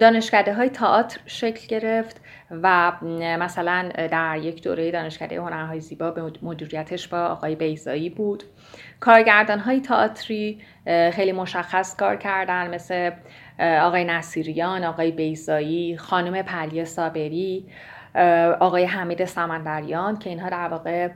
دانشکده 0.00 0.54
های 0.54 0.68
تئاتر 0.68 1.20
شکل 1.26 1.66
گرفت 1.66 2.20
و 2.50 2.92
مثلا 3.20 3.88
در 3.96 4.38
یک 4.42 4.62
دوره 4.62 4.90
دانشکده 4.90 5.40
هنرهای 5.40 5.80
زیبا 5.80 6.10
به 6.10 6.32
مدیریتش 6.42 7.08
با 7.08 7.18
آقای 7.18 7.54
بیزایی 7.54 8.10
بود. 8.10 8.44
کارگردان 9.00 9.58
های 9.58 9.80
تئاتری 9.80 10.60
خیلی 11.12 11.32
مشخص 11.32 11.96
کار 11.96 12.16
کردن 12.16 12.74
مثل 12.74 13.10
آقای 13.58 14.04
نصیریان، 14.04 14.84
آقای 14.84 15.10
بیزایی، 15.10 15.96
خانم 15.96 16.42
پلیه 16.42 16.84
صابری، 16.84 17.66
آقای 18.60 18.84
حمید 18.84 19.24
سمندریان 19.24 20.18
که 20.18 20.30
اینها 20.30 20.48
در 20.48 20.68
واقع 20.68 21.08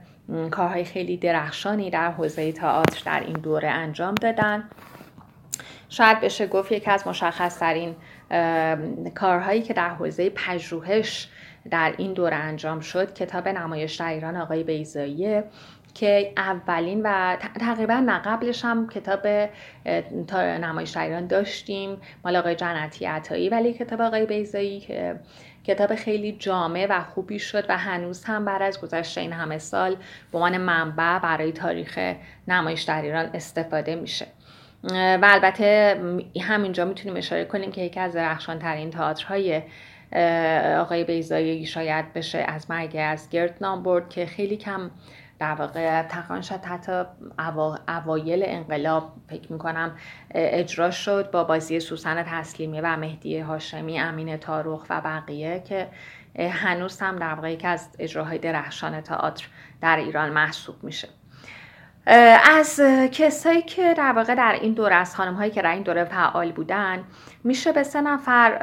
کارهای 0.50 0.84
خیلی 0.84 1.16
درخشانی 1.16 1.90
در 1.90 2.10
حوزه 2.10 2.52
تئاتر 2.52 3.02
در 3.04 3.20
این 3.20 3.36
دوره 3.36 3.68
انجام 3.68 4.14
دادن. 4.14 4.64
شاید 5.88 6.20
بشه 6.20 6.46
گفت 6.46 6.72
یکی 6.72 6.90
از 6.90 7.06
مشخص 7.06 7.58
ترین 7.58 7.96
کارهایی 9.14 9.62
که 9.62 9.74
در 9.74 9.88
حوزه 9.88 10.30
پژوهش 10.30 11.28
در 11.70 11.94
این 11.98 12.12
دوره 12.12 12.36
انجام 12.36 12.80
شد 12.80 13.14
کتاب 13.14 13.48
نمایش 13.48 13.94
در 13.94 14.08
ایران 14.08 14.36
آقای 14.36 14.64
بیزاییه 14.64 15.44
که 15.94 16.32
اولین 16.36 17.00
و 17.04 17.36
تقریبا 17.60 17.94
نه 17.94 18.18
قبلش 18.18 18.64
هم 18.64 18.88
کتاب 18.88 19.26
نمایش 20.34 20.96
ایران 20.96 21.26
داشتیم 21.26 22.00
مال 22.24 22.36
آقای 22.36 22.54
جنتی 22.54 23.06
عطایی 23.06 23.48
ولی 23.48 23.72
کتاب 23.72 24.00
آقای 24.00 24.26
بیزایی 24.26 24.80
که 24.80 25.20
کتاب 25.64 25.94
خیلی 25.94 26.32
جامع 26.32 26.86
و 26.90 27.04
خوبی 27.04 27.38
شد 27.38 27.64
و 27.68 27.78
هنوز 27.78 28.24
هم 28.24 28.44
بعد 28.44 28.62
از 28.62 28.80
گذشته 28.80 29.20
این 29.20 29.32
همه 29.32 29.58
سال 29.58 29.96
به 30.32 30.38
عنوان 30.38 30.58
منبع 30.58 31.18
برای 31.18 31.52
تاریخ 31.52 32.14
نمایش 32.48 32.82
در 32.82 33.02
ایران 33.02 33.30
استفاده 33.34 33.94
میشه. 33.94 34.26
و 34.92 35.20
البته 35.22 36.00
همینجا 36.40 36.84
می‌تونیم 36.84 37.16
اشاره 37.16 37.44
کنیم 37.44 37.72
که 37.72 37.80
یکی 37.80 38.00
از 38.00 38.12
درخشان 38.12 38.58
ترین 38.58 38.90
تئاترهای 38.90 39.62
آقای 40.78 41.04
بیزایی 41.04 41.66
شاید 41.66 42.12
بشه 42.12 42.38
از 42.38 42.70
مرگ 42.70 42.96
از 43.00 43.30
گرد 43.30 43.56
نام 43.60 43.82
برد 43.82 44.08
که 44.08 44.26
خیلی 44.26 44.56
کم 44.56 44.90
در 45.38 45.54
واقع 45.54 46.02
تقریبا 46.02 46.40
شاید 46.40 46.64
حتی 46.64 47.02
اوایل 47.88 48.42
انقلاب 48.46 49.12
فکر 49.28 49.52
می‌کنم 49.52 49.96
اجرا 50.34 50.90
شد 50.90 51.30
با 51.30 51.44
بازی 51.44 51.80
سوسن 51.80 52.22
تسلیمی 52.22 52.80
و 52.80 52.96
مهدی 52.96 53.38
هاشمی 53.38 54.00
امین 54.00 54.36
تاروخ 54.36 54.86
و 54.90 55.00
بقیه 55.00 55.62
که 55.68 55.88
هنوز 56.38 57.00
هم 57.00 57.16
در 57.16 57.34
واقع 57.34 57.52
یکی 57.52 57.66
از 57.66 57.88
اجراهای 57.98 58.38
درخشان 58.38 59.00
تئاتر 59.00 59.46
در 59.80 59.96
ایران 59.96 60.30
محسوب 60.30 60.84
میشه. 60.84 61.08
از 62.56 62.80
کسایی 63.12 63.62
که 63.62 63.94
در 63.94 64.12
واقع 64.12 64.34
در 64.34 64.58
این 64.60 64.72
دوره 64.72 64.94
از 64.94 65.16
خانم 65.16 65.34
هایی 65.34 65.50
که 65.50 65.62
در 65.62 65.72
این 65.72 65.82
دوره 65.82 66.04
فعال 66.04 66.52
بودن 66.52 67.04
میشه 67.44 67.72
به 67.72 67.82
سه 67.82 68.00
نفر 68.00 68.58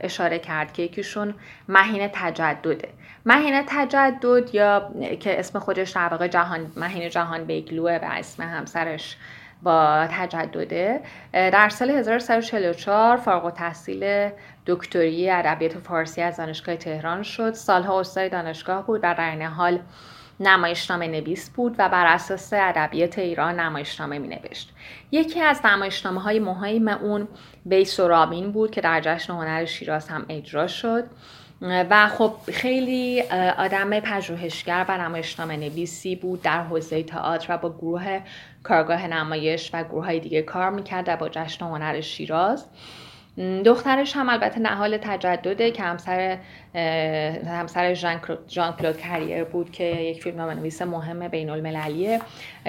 اشاره 0.00 0.38
کرد 0.38 0.72
که 0.72 0.82
یکیشون 0.82 1.34
مهین 1.68 2.10
تجدده. 2.12 2.88
مهین 3.26 3.62
تجدد 3.66 4.54
یا 4.54 4.92
که 5.20 5.38
اسم 5.38 5.58
خودش 5.58 5.90
در 5.90 6.08
واقع 6.08 6.28
جهان 6.28 6.72
مهین 6.76 7.10
جهان 7.10 7.44
بیگلوه 7.44 7.92
و 7.92 8.04
اسم 8.04 8.42
همسرش 8.42 9.16
با 9.62 10.06
تجدده. 10.10 11.00
در 11.32 11.68
سال 11.68 11.90
1344 11.90 13.16
فارغ 13.16 13.44
التحصیل 13.44 14.30
دکتری 14.66 15.30
ادبیات 15.30 15.78
فارسی 15.78 16.22
از 16.22 16.36
دانشگاه 16.36 16.76
تهران 16.76 17.22
شد. 17.22 17.52
سالها 17.52 18.00
استاد 18.00 18.30
دانشگاه 18.30 18.86
بود 18.86 19.00
و 19.02 19.14
در 19.14 19.30
این 19.30 19.42
حال 19.42 19.78
نمایشنامه 20.40 21.08
نویس 21.08 21.50
بود 21.50 21.74
و 21.78 21.88
بر 21.88 22.06
اساس 22.06 22.52
ادبیات 22.52 23.18
ایران 23.18 23.60
نمایشنامه 23.60 24.18
می 24.18 24.28
نوشت. 24.28 24.74
یکی 25.10 25.40
از 25.40 25.66
نمایشنامه 25.66 26.20
های 26.20 26.38
مهم 26.38 26.88
اون 26.88 27.28
بیس 27.66 28.00
و 28.00 28.08
رابین 28.08 28.52
بود 28.52 28.70
که 28.70 28.80
در 28.80 29.00
جشن 29.00 29.32
هنر 29.32 29.64
شیراز 29.64 30.08
هم 30.08 30.26
اجرا 30.28 30.66
شد. 30.66 31.04
و 31.62 32.08
خب 32.08 32.34
خیلی 32.52 33.22
آدم 33.58 34.00
پژوهشگر 34.00 34.86
و 34.88 34.98
نمایشنامه 34.98 35.56
نویسی 35.56 36.16
بود 36.16 36.42
در 36.42 36.62
حوزه 36.62 37.02
تئاتر 37.02 37.54
و 37.54 37.58
با 37.58 37.70
گروه 37.70 38.20
کارگاه 38.62 39.06
نمایش 39.06 39.70
و 39.72 39.84
گروه 39.84 40.04
های 40.04 40.20
دیگه 40.20 40.42
کار 40.42 40.70
می‌کرد 40.70 41.18
با 41.18 41.28
جشن 41.28 41.64
هنر 41.66 42.00
شیراز. 42.00 42.66
دخترش 43.64 44.16
هم 44.16 44.28
البته 44.28 44.60
نهال 44.60 44.96
تجدده 44.96 45.70
که 45.70 45.82
همسر 45.82 46.38
همسر 47.46 47.94
ژان 47.94 48.20
کلود 48.78 48.96
کریر 48.96 49.44
بود 49.44 49.72
که 49.72 49.84
یک 49.84 50.22
فیلم 50.22 50.40
نویس 50.40 50.82
مهم 50.82 51.28
بین 51.28 51.50
المللیه 51.50 52.20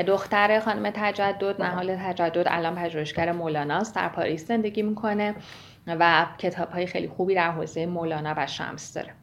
دختر 0.07 0.59
خانم 0.59 0.91
تجدد 0.95 1.61
نهال 1.61 1.95
تجدد 1.95 2.47
الان 2.47 2.75
پژوهشگر 2.75 3.31
مولاناست 3.31 3.95
در 3.95 4.09
پاریس 4.09 4.47
زندگی 4.47 4.81
می‌کنه. 4.81 5.35
و 5.87 6.25
کتاب 6.37 6.69
های 6.69 6.85
خیلی 6.85 7.07
خوبی 7.07 7.35
در 7.35 7.51
حوزه 7.51 7.85
مولانا 7.85 8.33
و 8.37 8.47
شمس 8.47 8.93
داره. 8.93 9.13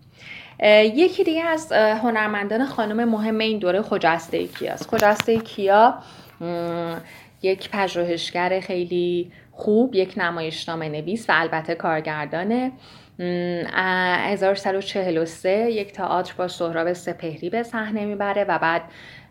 یکی 0.85 1.25
دیگه 1.25 1.45
از 1.45 1.73
هنرمندان 1.73 2.67
خانم 2.67 3.09
مهم 3.09 3.39
این 3.39 3.59
دوره 3.59 3.83
خجسته 3.83 4.47
کیاست. 4.47 4.95
خجسته 4.95 5.39
کیا 5.39 5.95
یک 7.43 7.71
پژوهشگر 7.71 8.61
خیلی 8.61 9.33
خوب 9.53 9.95
یک 9.95 10.15
نمایشنامه 10.17 10.89
نویس 10.89 11.31
و 11.31 11.33
البته 11.37 11.75
کارگردانه. 11.75 12.73
1343 13.19 15.51
یک 15.51 15.93
تئاتر 15.93 16.35
با 16.37 16.49
سهراب 16.49 16.93
سپهری 16.93 17.51
به 17.51 17.63
صحنه 17.63 18.05
می‌بره 18.05 18.45
و 18.45 18.59
بعد 18.59 18.83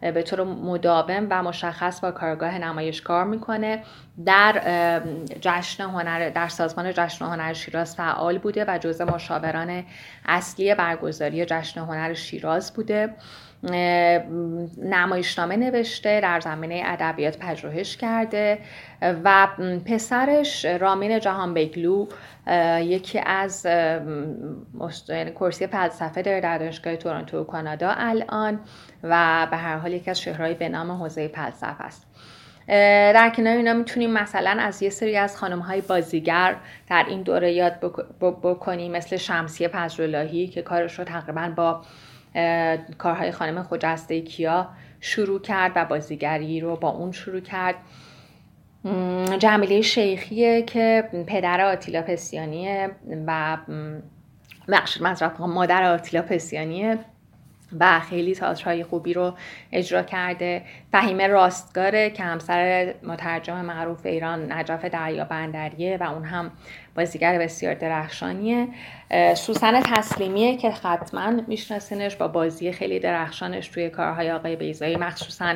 به 0.02 0.24
طور 0.24 0.44
مداوم 0.44 1.28
و 1.30 1.44
مشخص 1.44 2.02
با 2.02 2.12
کارگاه 2.12 2.58
نمایش 2.58 3.02
کار 3.02 3.26
می‌کنه. 3.26 3.84
در 4.26 5.02
جشن 5.42 5.84
هنر 5.84 6.30
در 6.30 6.48
سازمان 6.48 6.94
جشن 6.94 7.26
هنر 7.26 7.54
شیراز 7.54 7.96
فعال 7.96 8.38
بوده 8.38 8.66
و 8.68 8.78
جزء 8.78 9.06
مشاوران 9.06 9.84
اصلی 10.26 10.76
برگزاری 10.76 11.46
جشن 11.46 11.82
هنر 11.82 12.14
شیراز 12.14 12.74
بوده. 12.74 13.16
نمایشنامه 14.78 15.56
نوشته 15.56 16.22
در 16.22 16.40
زمینه 16.40 16.82
ادبیات 16.86 17.38
پژوهش 17.38 17.98
کرده 17.98 18.60
و 19.02 19.48
پسرش 19.86 20.66
رامین 20.66 21.20
جهان 21.20 21.54
بگلو 21.54 22.08
یکی 22.82 23.20
از 23.26 23.66
یعنی 25.10 25.32
کرسی 25.32 25.68
فلسفه 25.68 26.22
داره 26.22 26.42
در 26.42 26.58
دانشگاه 26.58 26.96
تورنتو 26.96 27.44
کانادا 27.44 27.94
الان 27.98 28.60
و 29.04 29.48
به 29.52 29.58
هر 29.58 29.78
حال 29.78 29.94
یکی 29.94 30.10
از 30.12 30.22
شهرهایی 30.22 30.56
به 30.56 30.70
نام 30.70 30.92
حوزه 30.92 31.28
فلسفه 31.28 31.84
است. 31.84 32.08
در 33.14 33.32
کنار 33.36 33.58
اینا 33.58 33.74
می‌تونیم 33.74 34.12
مثلا 34.12 34.58
از 34.60 34.84
یه 34.84 34.90
سری 34.90 35.18
از 35.18 35.38
خانم 35.38 35.60
های 35.60 35.82
بازیگر 35.82 36.56
در 36.90 37.06
این 37.08 37.22
دوره 37.22 37.54
یاد 37.54 37.74
بکنیم 38.20 38.92
مثل 38.92 39.18
شمسیه 39.18 39.68
پزراللهی 39.68 40.48
که 40.48 40.62
کارش 40.62 41.00
رو 41.00 41.06
تقریبا 41.06 41.54
با 41.56 41.82
کارهای 42.98 43.32
خانم 43.32 43.64
خجسته 43.64 44.22
کیا 44.22 44.70
شروع 45.00 45.42
کرد 45.42 45.72
و 45.76 45.86
بازیگری 45.86 46.60
رو 46.60 46.76
با 46.76 46.90
اون 46.90 47.12
شروع 47.12 47.40
کرد. 47.40 47.76
جمیله 49.40 49.82
شیخیه 49.82 50.62
که 50.62 51.10
پدر 51.28 51.62
آتیلا 51.62 52.02
پسیانیه 52.02 52.92
و 53.28 53.58
بخش 54.70 55.02
مذرب 55.02 55.42
مادر 55.42 55.84
آتیلا 55.84 56.22
پسیانیه. 56.24 57.00
و 57.80 58.00
خیلی 58.00 58.36
تئاترهای 58.36 58.84
خوبی 58.84 59.14
رو 59.14 59.34
اجرا 59.72 60.04
کرده. 60.04 60.62
فهیمه 60.92 61.28
راستگاره 61.28 62.10
که 62.10 62.24
همسر 62.24 62.94
مترجم 63.04 63.66
معروف 63.66 64.06
ایران 64.06 64.52
نجف 64.52 64.86
دریا 64.86 65.26
بندریه 65.26 65.98
و 65.98 66.04
اون 66.04 66.24
هم 66.24 66.52
بازیگر 66.96 67.40
بسیار 67.40 67.74
درخشانیه. 67.74 68.68
سوسن 69.36 69.82
تسلیمیه 69.82 70.58
که 70.58 70.70
حتما 70.70 71.32
میشناسینش 71.48 72.16
با 72.16 72.28
بازی 72.28 72.72
خیلی 72.72 73.00
درخشانش 73.00 73.68
توی 73.68 73.90
کارهای 73.90 74.32
آقای 74.32 74.56
بیزایی 74.56 74.96
مخصوصا 74.96 75.56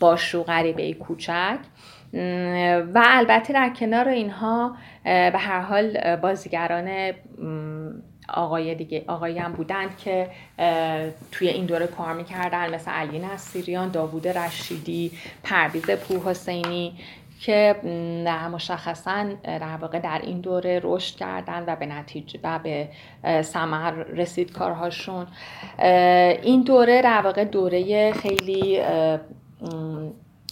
با 0.00 0.16
شو 0.16 0.42
غریبه 0.42 0.94
کوچک. 0.94 1.58
و 2.94 3.02
البته 3.04 3.52
در 3.52 3.70
کنار 3.80 4.08
اینها 4.08 4.76
به 5.04 5.38
هر 5.38 5.60
حال 5.60 6.16
بازیگران 6.16 7.12
آقای 8.34 8.74
دیگه 8.74 9.04
آقایی 9.06 9.38
هم 9.38 9.52
بودند 9.52 9.98
که 9.98 10.30
توی 11.32 11.48
این 11.48 11.66
دوره 11.66 11.86
کار 11.86 12.14
می‌کردن 12.14 12.74
مثل 12.74 12.90
علی 12.90 13.18
نصیریان 13.18 13.90
داوود 13.90 14.28
رشیدی 14.28 15.12
پرویز 15.44 15.90
پور 15.90 16.18
حسینی 16.30 16.92
که 17.40 17.76
مشخصا 18.52 19.26
در 19.44 19.76
واقع 19.80 19.98
در 19.98 20.20
این 20.22 20.40
دوره 20.40 20.80
رشد 20.82 21.16
کردن 21.16 21.64
و 21.66 21.76
به 21.76 21.86
نتیجه 21.86 22.40
و 22.42 22.58
به 22.58 22.88
ثمر 23.42 23.90
رسید 23.90 24.52
کارهاشون. 24.52 25.26
این 26.42 26.62
دوره 26.62 27.02
در 27.02 27.20
واقع 27.20 27.44
دوره 27.44 28.12
خیلی 28.12 28.80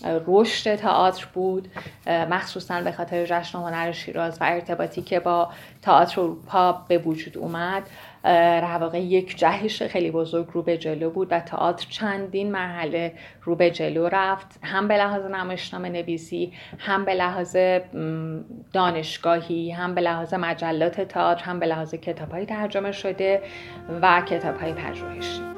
رشد 0.05 0.75
تئاتر 0.75 1.27
بود. 1.35 1.69
مخصوصا 2.07 2.81
به 2.81 2.93
خاطر 2.93 3.27
جشن 3.27 3.59
هنر 3.59 3.93
شیراز 3.93 4.39
و 4.41 4.45
ارتباطی 4.45 5.03
که 5.03 5.21
با 5.21 5.49
تئاتر 5.83 6.21
اروپا 6.21 6.73
به 6.89 6.99
وجود 6.99 7.39
اومد. 7.39 7.83
در 8.23 8.79
واقع 8.79 9.01
یک 9.01 9.37
جهش 9.37 9.83
خیلی 9.83 10.11
بزرگ 10.11 10.47
رو 10.53 10.63
به 10.63 10.79
جلو 10.79 11.11
بود 11.11 11.29
و 11.31 11.41
تئاتر 11.41 11.87
چندین 11.91 12.53
مرحله 12.53 13.13
رو 13.43 13.57
به 13.57 13.71
جلو 13.71 14.09
رفت. 14.09 14.59
هم 14.63 14.89
به 14.89 14.97
لحاظ 14.97 15.25
نمایشنامه 15.25 15.89
نویسی 15.89 16.53
هم 16.79 17.05
به 17.05 17.15
لحاظ 17.15 17.57
دانشگاهی 18.73 19.71
هم 19.71 19.95
به 19.95 20.01
لحاظ 20.01 20.35
مجلات 20.35 21.01
تئاتر 21.01 21.45
هم 21.45 21.61
به 21.61 21.67
لحاظ 21.67 21.95
کتابهایی 21.95 22.47
ترجمه 22.47 22.93
شده 22.93 23.43
و 24.03 24.23
کتابهای 24.27 24.73
پژوهشی. 24.73 25.58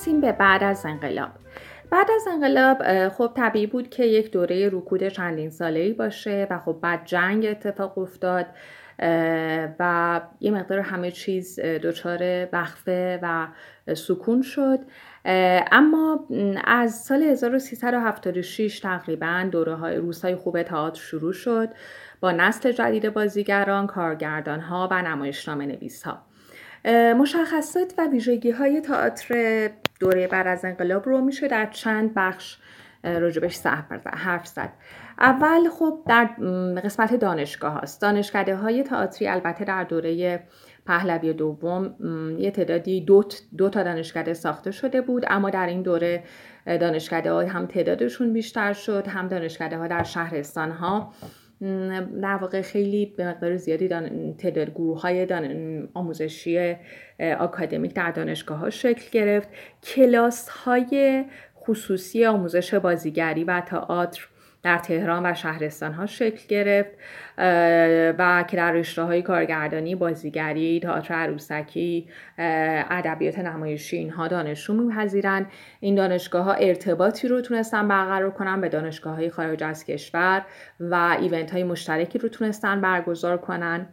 می‌رسیم 0.00 0.20
به 0.20 0.32
بعد 0.32 0.62
از 0.62 0.86
انقلاب. 0.86 1.30
بعد 1.90 2.06
از 2.16 2.26
انقلاب 2.32 3.08
خب 3.08 3.32
طبیعی 3.36 3.66
بود 3.66 3.90
که 3.90 4.04
یک 4.04 4.30
دوره 4.30 4.68
رکود 4.68 5.08
چندین 5.08 5.50
ساله 5.50 5.80
ای 5.80 5.92
باشه 5.92 6.46
و 6.50 6.58
خب 6.58 6.76
بعد 6.82 7.04
جنگ 7.04 7.46
اتفاق 7.46 7.98
افتاد 7.98 8.46
و 9.78 10.20
یه 10.40 10.50
مقدار 10.50 10.78
همه 10.78 11.10
چیز 11.10 11.60
دچار 11.60 12.48
وقفه 12.52 13.18
و 13.22 13.46
سکون 13.94 14.42
شد. 14.42 14.78
اما 15.72 16.28
از 16.64 16.94
سال 16.94 17.22
1376 17.22 18.80
تقریبا 18.80 19.48
دوره 19.52 19.74
های 19.74 19.96
روزهای 19.96 20.34
خوب 20.34 20.62
تئاتر 20.62 21.00
شروع 21.00 21.32
شد 21.32 21.68
با 22.20 22.32
نسل 22.32 22.72
جدید 22.72 23.14
بازیگران، 23.14 23.86
کارگردان 23.86 24.60
ها 24.60 24.88
و 24.90 25.02
نمایشنامه 25.02 25.66
نویس 25.66 26.02
ها 26.02 26.18
مشخصات 27.14 27.94
و 27.98 28.06
ویژگی 28.06 28.50
های 28.50 28.80
تئاتر 28.80 29.70
دوره 30.00 30.26
بعد 30.26 30.46
از 30.46 30.64
انقلاب 30.64 31.06
رو 31.06 31.20
میشه 31.20 31.48
در 31.48 31.66
چند 31.66 32.14
بخش 32.14 32.56
راجبش 33.04 33.60
حرف 34.12 34.46
زد. 34.46 34.72
اول 35.18 35.68
خب 35.68 35.98
در 36.08 36.24
قسمت 36.84 37.14
دانشگاه 37.14 37.72
هاست. 37.72 38.02
دانشکده 38.02 38.56
های 38.56 38.82
تئاتری 38.82 39.28
البته 39.28 39.64
در 39.64 39.84
دوره 39.84 40.42
پهلوی 40.86 41.32
دوم 41.32 41.94
یه 42.38 42.50
تعدادی 42.50 43.00
دو, 43.00 43.24
دو 43.56 43.68
تا 43.68 43.82
دانشکده 43.82 44.34
ساخته 44.34 44.70
شده 44.70 45.00
بود 45.00 45.24
اما 45.28 45.50
در 45.50 45.66
این 45.66 45.82
دوره 45.82 46.24
دانشکده 46.66 47.32
ها 47.32 47.40
هم 47.40 47.66
تعدادشون 47.66 48.32
بیشتر 48.32 48.72
شد 48.72 49.08
هم 49.08 49.28
دانشکده 49.28 49.78
ها 49.78 49.86
در 49.86 50.02
شهرستان 50.02 50.70
ها 50.70 51.12
در 52.22 52.38
واقع 52.40 52.62
خیلی 52.62 53.06
به 53.06 53.28
مقدار 53.28 53.56
زیادی 53.56 53.88
تعداد 54.38 54.70
گروه 54.70 55.00
های 55.00 55.26
آموزشی 55.94 56.76
آکادمیک 57.38 57.94
در 57.94 58.10
دانشگاه 58.10 58.58
ها 58.58 58.70
شکل 58.70 59.10
گرفت. 59.12 59.48
کلاس 59.82 60.48
های 60.48 61.24
خصوصی 61.56 62.26
آموزش 62.26 62.74
بازیگری 62.74 63.44
و 63.44 63.60
تئاتر 63.60 64.28
در 64.62 64.78
تهران 64.78 65.26
و 65.26 65.34
شهرستان 65.34 65.92
ها 65.92 66.06
شکل 66.06 66.46
گرفت 66.48 66.90
و 68.18 68.44
که 68.48 68.56
در 68.56 68.72
رشته 68.72 69.02
های 69.02 69.22
کارگردانی 69.22 69.94
بازیگری 69.94 70.80
تئاتر 70.80 71.14
عروسکی 71.14 72.08
ادبیات 72.38 73.38
نمایشی 73.38 73.96
اینها 73.96 74.28
دانشجو 74.28 74.72
میپذیرند. 74.72 75.46
این 75.80 75.94
دانشگاه 75.94 76.44
ها 76.44 76.52
ارتباطی 76.52 77.28
رو 77.28 77.40
تونستن 77.40 77.88
برقرار 77.88 78.30
کنن 78.30 78.60
به 78.60 78.68
دانشگاه 78.68 79.14
های 79.14 79.30
خارج 79.30 79.64
از 79.64 79.84
کشور 79.84 80.46
و 80.80 81.16
ایونت 81.20 81.50
های 81.50 81.64
مشترکی 81.64 82.18
رو 82.18 82.28
تونستن 82.28 82.80
برگزار 82.80 83.38
کنن. 83.38 83.88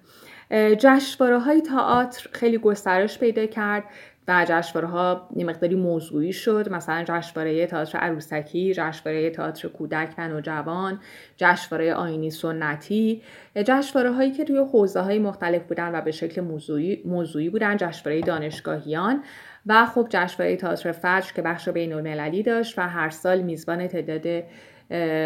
جشنواره 0.52 1.40
های 1.40 1.62
تئاتر 1.62 2.30
خیلی 2.32 2.58
گسترش 2.58 3.20
پیدا 3.20 3.46
کرد. 3.46 3.84
و 4.28 4.46
جشنواره 4.50 4.88
ها 4.88 5.30
یه 5.36 5.46
مقداری 5.46 5.76
موضوعی 5.76 6.34
شد. 6.34 6.70
مثلا 6.72 7.04
جشنواره 7.04 7.68
تئاتر 7.68 7.98
عروسکی 7.98 8.74
جشنواره 8.74 9.30
تئاتر 9.30 9.68
کودک 9.68 10.10
و 10.18 10.28
نوجوان 10.28 11.00
جشنواره 11.38 11.94
آینی 11.94 12.32
سنتی. 12.32 13.22
جشنواره 13.56 14.12
هایی 14.12 14.32
که 14.32 14.44
توی 14.44 14.58
حوزه 14.58 15.00
های 15.00 15.20
مختلف 15.20 15.64
بودن 15.64 15.96
و 15.96 16.02
به 16.02 16.12
شکل 16.12 16.42
موضوعی, 16.42 17.02
موضوعی 17.06 17.50
بودن 17.50 17.78
جشنواره 17.78 18.22
دانشگاهیان. 18.22 19.24
و 19.66 19.86
خب 19.86 20.08
جشنواره 20.10 20.56
تئاتر 20.56 20.92
فجر 20.92 21.34
که 21.34 21.42
بخش 21.42 21.70
بین 21.70 21.94
المللی 21.94 22.44
داشت 22.44 22.80
و 22.80 22.82
هر 22.82 23.10
سال 23.10 23.42
میزبان 23.42 23.88
تعداد 23.88 24.44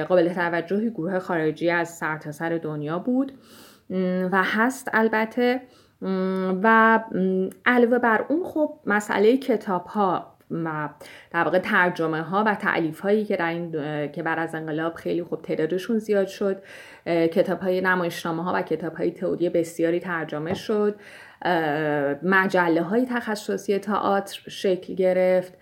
قابل 0.07 0.33
توجهی 0.33 0.89
گروه 0.89 1.19
خارجی 1.19 1.69
از 1.69 1.89
سرتاسر 1.89 2.31
سر 2.49 2.57
دنیا 2.57 2.99
بود. 2.99 3.33
و 4.31 4.43
هست 4.43 4.89
البته 4.93 5.61
و 6.63 6.99
علاوه 7.65 7.99
بر 7.99 8.25
اون 8.29 8.43
خب 8.43 8.79
مسئله 8.85 9.37
کتاب 9.37 9.85
ها 9.85 10.31
و 10.51 10.89
در 11.31 11.43
واقع 11.43 11.59
ترجمه 11.59 12.21
ها 12.21 12.43
و 12.47 12.55
تعلیف 12.55 12.99
هایی 12.99 13.25
که 13.25 13.37
در 13.37 13.49
این 13.49 13.71
که 14.11 14.23
بر 14.23 14.39
از 14.39 14.55
انقلاب 14.55 14.93
خیلی 14.93 15.23
خوب 15.23 15.41
تعدادشون 15.41 15.97
زیاد 15.97 16.27
شد 16.27 16.63
کتاب 17.05 17.59
های 17.59 17.81
نمایشنامه 17.81 18.43
ها 18.43 18.53
و 18.55 18.61
کتاب 18.61 18.95
های 18.95 19.11
تئوری 19.11 19.49
بسیاری 19.49 19.99
ترجمه 19.99 20.53
شد 20.53 20.95
مجله 22.23 22.81
های 22.81 23.05
تخصصی 23.05 23.79
تئاتر 23.79 24.41
شکل 24.49 24.93
گرفت 24.95 25.53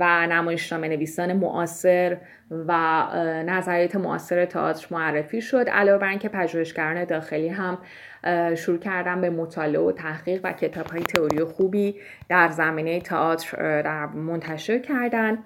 و 0.00 0.26
نمایشنامه 0.26 0.88
نویسان 0.88 1.32
معاصر 1.32 2.16
و 2.50 2.72
نظریات 3.46 3.96
معاصر 3.96 4.44
تئاتر 4.44 4.86
معرفی 4.90 5.40
شد 5.40 5.68
علاوه 5.68 5.98
بر 5.98 6.08
اینکه 6.08 6.28
پژوهشگران 6.28 7.04
داخلی 7.04 7.48
هم 7.48 7.78
شروع 8.56 8.78
کردن 8.78 9.20
به 9.20 9.30
مطالعه 9.30 9.82
و 9.82 9.92
تحقیق 9.92 10.40
و 10.44 10.52
کتاب 10.52 10.86
های 10.86 11.02
تئوری 11.02 11.44
خوبی 11.44 11.94
در 12.28 12.48
زمینه 12.48 13.00
تئاتر 13.00 13.82
در 13.82 14.06
منتشر 14.06 14.78
کردن. 14.78 15.38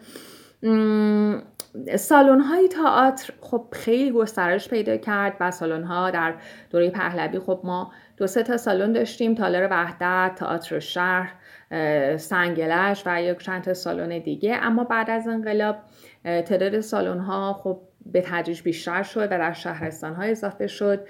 سالن 1.97 2.41
های 2.41 2.69
تئاتر 2.69 3.33
خب 3.41 3.67
خیلی 3.73 4.13
گسترش 4.13 4.69
پیدا 4.69 4.97
کرد 4.97 5.37
و 5.41 5.51
سالن 5.51 5.85
ها 5.85 6.11
در 6.11 6.35
دوره 6.71 6.91
پهلوی 6.91 7.39
خب 7.39 7.61
ما 7.65 7.93
دو 8.17 8.27
سه 8.27 8.43
تا 8.43 8.57
سالن 8.57 8.93
داشتیم 8.93 9.35
تالار 9.35 9.69
وحدت 9.71 10.33
تئاتر 10.37 10.79
شهر 10.79 11.33
سنگلش 12.17 13.03
و 13.07 13.23
یک 13.23 13.39
چند 13.39 13.63
تا 13.63 13.75
سالن 13.75 14.19
دیگه. 14.19 14.57
اما 14.63 14.85
بعد 14.85 15.11
از 15.11 15.29
انقلاب 15.29 15.77
تعداد 16.25 16.81
سالن 16.81 17.19
ها 17.19 17.53
خب 17.53 17.81
به 18.07 18.21
تدریج 18.21 18.63
بیشتر 18.63 19.03
شد 19.03 19.23
و 19.23 19.27
در 19.27 19.53
شهرستان 19.53 20.15
ها 20.15 20.23
اضافه 20.23 20.67
شد. 20.67 21.07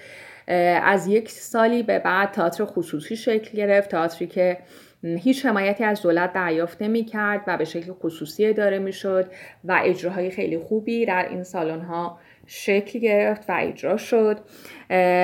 از 0.83 1.07
یک 1.07 1.31
سالی 1.31 1.83
به 1.83 1.99
بعد 1.99 2.31
تئاتر 2.31 2.65
خصوصی 2.65 3.17
شکل 3.17 3.57
گرفت. 3.57 3.91
تئاتری 3.91 4.27
که 4.27 4.59
هیچ 5.03 5.47
حمایتی 5.47 5.85
از 5.85 6.03
دولت 6.03 6.33
دریافت 6.33 6.83
نمی 6.83 7.05
کرد 7.05 7.41
و 7.47 7.57
به 7.57 7.65
شکل 7.65 7.93
خصوصی 7.93 8.47
اداره 8.47 8.79
می 8.79 8.93
شد 8.93 9.31
و 9.65 9.81
اجراهای 9.85 10.31
خیلی 10.31 10.59
خوبی 10.59 11.07
در 11.07 11.29
این 11.29 11.43
سالن 11.43 11.81
ها 11.81 12.19
شکل 12.47 12.99
گرفت 12.99 13.51
و 13.51 13.57
اجرا 13.61 13.97
شد. 13.97 14.39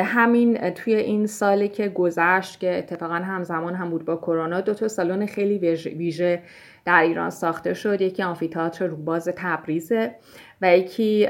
همین 0.04 0.70
توی 0.70 0.94
این 0.94 1.26
سالی 1.26 1.68
که 1.68 1.88
گذشت 1.88 2.60
که 2.60 2.78
اتفاقا 2.78 3.14
همزمان 3.14 3.74
هم 3.74 3.90
بود 3.90 4.04
با 4.04 4.16
کرونا 4.16 4.60
دو 4.60 4.74
تا 4.74 4.88
سالن 4.88 5.26
خیلی 5.26 5.58
ویژه 5.96 6.42
در 6.84 7.00
ایران 7.00 7.30
ساخته 7.30 7.74
شد. 7.74 8.00
یکی 8.00 8.22
آمفیتئاتر 8.22 8.86
روباز 8.86 9.28
تبریزه. 9.36 10.14
و 10.62 10.76
یکی 10.76 11.28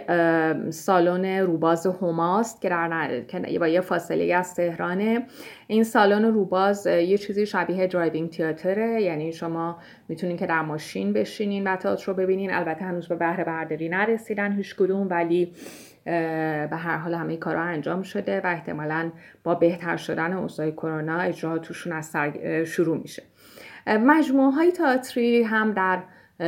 سالن 0.70 1.24
روباز 1.26 1.86
هوماست 1.86 2.60
که 2.60 2.68
در 2.68 3.24
با 3.58 3.68
یه 3.68 3.80
فاصله 3.80 4.34
از 4.34 4.54
تهرانه. 4.54 5.26
این 5.66 5.84
سالن 5.84 6.24
روباز 6.24 6.86
یه 6.86 7.18
چیزی 7.18 7.46
شبیه 7.46 7.86
driving 7.87 8.30
theatre 8.30 8.87
ه. 8.87 9.02
یعنی 9.02 9.32
شما 9.32 9.78
می‌تونین 10.08 10.36
که 10.36 10.46
در 10.46 10.62
ماشین 10.62 11.12
بشینین 11.12 11.66
و 11.66 11.76
تئاتر 11.76 12.06
رو 12.06 12.14
ببینین. 12.14 12.54
البته 12.54 12.84
هنوز 12.84 13.08
به 13.08 13.16
بهره 13.16 13.44
برداری 13.44 13.88
نرسیدن 13.88 14.52
هیچ 14.52 14.76
کدوم 14.76 15.08
ولی 15.10 15.52
به 16.04 16.76
هر 16.76 16.96
حال 16.96 17.14
همه 17.14 17.36
کارها 17.36 17.62
انجام 17.62 18.02
شده 18.02 18.40
و 18.40 18.46
احتمالا 18.46 19.12
با 19.44 19.54
بهتر 19.54 19.96
شدن 19.96 20.32
اوضاع 20.32 20.70
کرونا 20.70 21.18
اجراها 21.18 21.58
توشون 21.58 21.92
از 21.92 22.16
شروع 22.66 22.98
میشه. 22.98 23.22
مجموعه 23.86 24.50
های 24.50 24.72
تئاتری 24.72 25.42
هم 25.42 25.72
در 25.72 26.02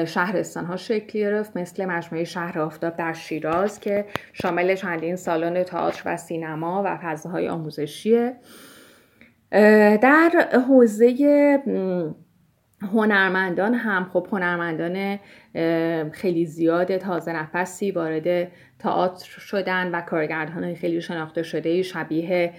شهرستان 0.06 0.64
ها 0.64 0.76
شکل 0.76 1.18
گرفت 1.18 1.56
مثل 1.56 1.84
مجموعه 1.84 2.24
شهر 2.24 2.58
آفتاب 2.58 2.96
در 2.96 3.12
شیراز 3.12 3.80
که 3.80 4.04
شامل 4.32 4.74
چندین 4.74 5.16
سالن 5.16 5.62
تئاتر 5.62 6.02
و 6.06 6.16
سینما 6.16 6.82
و 6.86 6.98
فضاهای 7.02 7.48
آموزشیه. 7.48 8.36
در 10.02 10.48
حوزه 10.68 11.14
هنرمندان 12.82 13.74
هم 13.74 14.04
خب 14.12 14.26
هنرمندان 14.32 15.18
خیلی 16.10 16.46
زیاد 16.46 16.96
تازه 16.96 17.32
نفسی 17.32 17.90
وارد 17.90 18.48
تئاتر 18.78 19.26
شدن 19.26 19.90
و 19.90 20.00
کارگردان 20.00 20.74
خیلی 20.74 21.00
شناخته 21.00 21.42
شده 21.42 21.82
شبیه 21.82 22.52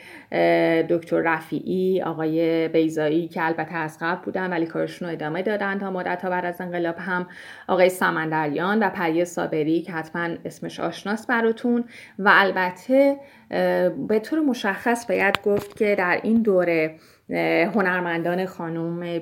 دکتر 0.89 1.21
رفیعی 1.21 2.01
آقای 2.01 2.67
بیزایی 2.67 3.27
که 3.27 3.45
البته 3.45 3.75
از 3.75 3.97
قبل 4.01 4.25
بودن 4.25 4.49
ولی 4.49 4.65
کارشون 4.65 5.07
رو 5.07 5.13
ادامه 5.13 5.41
دادن 5.41 5.79
تا 5.79 5.91
مدت 5.91 6.21
ها 6.21 6.29
بعد 6.29 6.45
از 6.45 6.61
انقلاب 6.61 6.95
هم 6.97 7.27
آقای 7.67 7.89
سمندریان 7.89 8.83
و 8.83 8.89
پری 8.89 9.25
صابری 9.25 9.81
که 9.81 9.91
حتما 9.91 10.35
اسمش 10.45 10.79
آشناس 10.79 11.27
براتون. 11.27 11.83
و 12.19 12.31
البته 12.33 13.17
به 14.07 14.19
طور 14.23 14.39
مشخص 14.39 15.05
باید 15.05 15.41
گفت 15.41 15.77
که 15.77 15.95
در 15.95 16.19
این 16.23 16.41
دوره 16.41 16.95
هنرمندان 17.29 18.45
خانم 18.45 19.19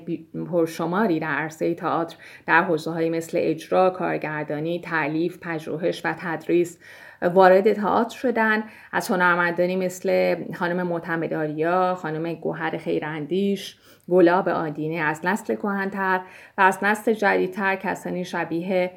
پرشماری 0.51 1.19
در 1.19 1.27
عرصه 1.27 1.73
تئاتر 1.73 2.17
در 2.47 2.63
حوزه 2.63 2.91
های 2.91 3.09
مثل 3.09 3.37
اجرا، 3.41 3.89
کارگردانی، 3.89 4.79
تعلیف، 4.79 5.37
پژوهش 5.41 6.01
و 6.05 6.15
تدریس 6.19 6.79
وارد 7.21 7.73
تئاتر 7.73 8.17
شدن. 8.17 8.63
از 8.91 9.07
هنرمندانی 9.07 9.75
مثل 9.75 10.35
خانم 10.53 10.87
معتمداریا، 10.87 11.95
خانم 11.95 12.33
گوهر 12.33 12.77
خیراندیش، 12.77 13.77
گلاب 14.09 14.49
آدینه 14.49 14.95
از 14.95 15.25
نسل 15.25 15.55
کهنتر 15.55 16.21
و 16.57 16.61
از 16.61 16.79
نسل 16.81 17.13
جدیدتر 17.13 17.75
کسانی 17.75 18.25
شبیه 18.25 18.91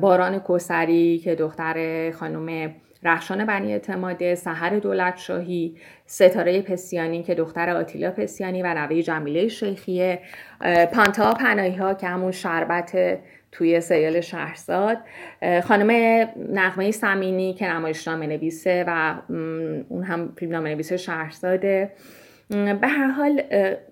باران 0.00 0.38
کوسری 0.38 1.18
که 1.18 1.34
دختر 1.34 2.10
خانم 2.10 2.74
رخشان 3.04 3.44
بنی 3.44 3.72
اعتماده 3.72 4.34
سحر 4.34 4.78
دولت 4.78 5.16
شاهی 5.16 5.76
ستاره 6.06 6.62
پسیانی 6.62 7.22
که 7.22 7.34
دختر 7.34 7.70
آتیلا 7.70 8.10
پسیانی 8.10 8.62
و 8.62 8.74
نوه 8.74 9.02
جمیله 9.02 9.48
شیخیه 9.48 10.18
پانتا 10.92 11.34
پناهی 11.34 11.76
ها 11.76 11.94
که 11.94 12.06
همون 12.06 12.30
شربت 12.30 13.18
توی 13.52 13.80
سریال 13.80 14.20
شهرزاد 14.20 14.98
خانم 15.64 15.90
نغمه 16.48 16.90
سمینی 16.90 17.54
که 17.54 17.66
نمایشنامه 17.66 18.26
نویسه 18.26 18.84
و 18.86 19.14
اون 19.88 20.02
هم 20.04 20.32
فیلم 20.36 20.66
نویس 20.66 20.92
شهرزاده. 20.92 21.92
به 22.50 22.88
هر 22.88 23.06
حال 23.06 23.42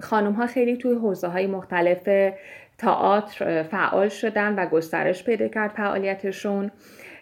خانم 0.00 0.32
ها 0.32 0.46
خیلی 0.46 0.76
توی 0.76 0.94
حوزه 0.94 1.28
های 1.28 1.46
مختلف 1.46 2.32
تئاتر 2.78 3.62
فعال 3.62 4.08
شدن 4.08 4.54
و 4.54 4.66
گسترش 4.66 5.24
پیدا 5.24 5.48
کرد 5.48 5.70
فعالیتشون. 5.70 6.70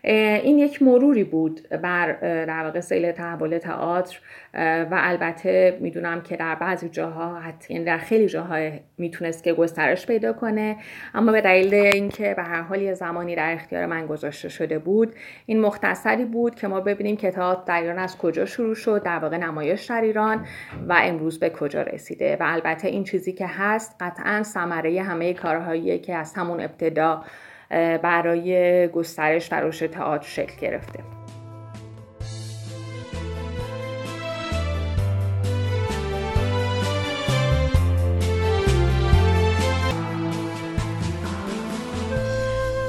این 0.04 0.58
یک 0.58 0.82
مروری 0.82 1.24
بود 1.24 1.68
بر 1.68 2.12
در 2.44 2.64
واقع 2.64 2.80
سیل 2.80 3.12
تحول 3.12 3.58
تئاتر 3.58 4.18
و 4.54 4.88
البته 4.90 5.78
می‌دونم 5.80 6.20
که 6.20 6.37
در 6.37 6.54
بعضی 6.54 6.88
جاها 6.88 7.40
حتی 7.40 7.74
یعنی 7.74 7.87
در 7.87 7.98
خیلی 7.98 8.26
جاها 8.26 8.70
می‌تونست 8.98 9.44
که 9.44 9.52
گسترش 9.52 10.06
پیدا 10.06 10.32
کنه. 10.32 10.76
اما 11.14 11.32
به 11.32 11.40
دلیل 11.40 11.74
اینکه 11.74 12.34
به 12.34 12.42
هر 12.42 12.62
حال 12.62 12.82
یه 12.82 12.94
زمانی 12.94 13.37
در 13.37 13.52
اختیار 13.52 13.87
من 13.87 14.06
گذاشته 14.06 14.48
شده 14.48 14.78
بود 14.78 15.14
این 15.46 15.61
مختصری 15.61 16.24
بود 16.24 16.54
که 16.54 16.68
ما 16.68 16.80
ببینیم 16.80 17.16
که 17.16 17.30
تئاتر 17.30 17.62
در 17.66 17.80
ایران 17.80 17.98
از 17.98 18.18
کجا 18.18 18.46
شروع 18.46 18.74
شد 18.74 19.02
در 19.02 19.18
واقع 19.18 19.37
نمایش 19.37 19.84
در 19.84 20.00
ایران 20.00 20.46
و 20.88 20.96
امروز 21.02 21.40
به 21.40 21.50
کجا 21.50 21.82
رسیده. 21.82 22.37
و 22.40 22.42
البته 22.46 22.88
این 22.88 23.04
چیزی 23.04 23.32
که 23.32 23.46
هست 23.46 23.96
قطعا 24.00 24.42
ثمره 24.42 25.02
همه 25.02 25.34
کارهایی 25.34 25.98
که 25.98 26.14
از 26.14 26.34
همون 26.34 26.61
ابتدا 26.61 27.24
برای 27.70 28.88
گسترش 28.88 29.52
رشد 29.52 29.87
تئاتر 29.87 30.28
شکل 30.28 30.61
گرفته. 30.61 30.98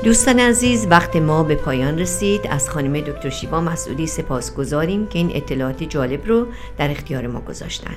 دوستان 0.04 0.40
عزیز 0.40 0.88
وقت 0.90 1.16
ما 1.16 1.44
به 1.44 1.56
پایان 1.56 2.00
رسید. 2.00 2.48
از 2.50 2.70
خانم 2.70 3.02
دکتر 3.02 3.30
شیبا 3.30 3.62
مسئولی 3.62 4.08
سپاس 4.08 4.56
گذاریم 4.56 5.08
که 5.08 5.20
این 5.20 5.32
اطلاعات 5.34 5.84
جالب 5.84 6.28
رو 6.28 6.48
در 6.78 6.92
اختیار 6.92 7.28
ما 7.28 7.42
گذاشتن. 7.42 7.96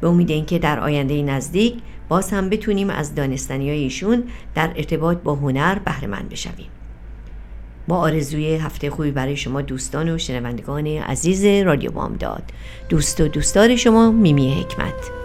به 0.00 0.08
امید 0.08 0.30
اینکه 0.30 0.58
در 0.58 0.80
آینده 0.80 1.22
نزدیک 1.22 1.74
باز 2.12 2.30
هم 2.30 2.48
بتونیم 2.48 2.90
از 2.90 3.14
دانستنی 3.14 3.70
ایشون 3.70 4.24
در 4.54 4.70
ارتباط 4.76 5.18
با 5.18 5.34
هنر 5.34 5.78
بهره 5.78 6.06
مند 6.06 6.28
بشویم. 6.28 6.68
با 7.88 7.96
آرزوی 7.96 8.54
هفته 8.54 8.90
خوبی 8.90 9.10
برای 9.10 9.36
شما 9.36 9.62
دوستان 9.62 10.08
و 10.08 10.18
شنوندگان 10.18 10.86
عزیز 10.86 11.44
رادیو 11.44 11.90
بامداد. 11.90 12.42
دوست 12.88 13.20
و 13.20 13.28
دوستدار 13.28 13.76
شما 13.76 14.10
میمی 14.10 14.60
حکمت. 14.60 15.21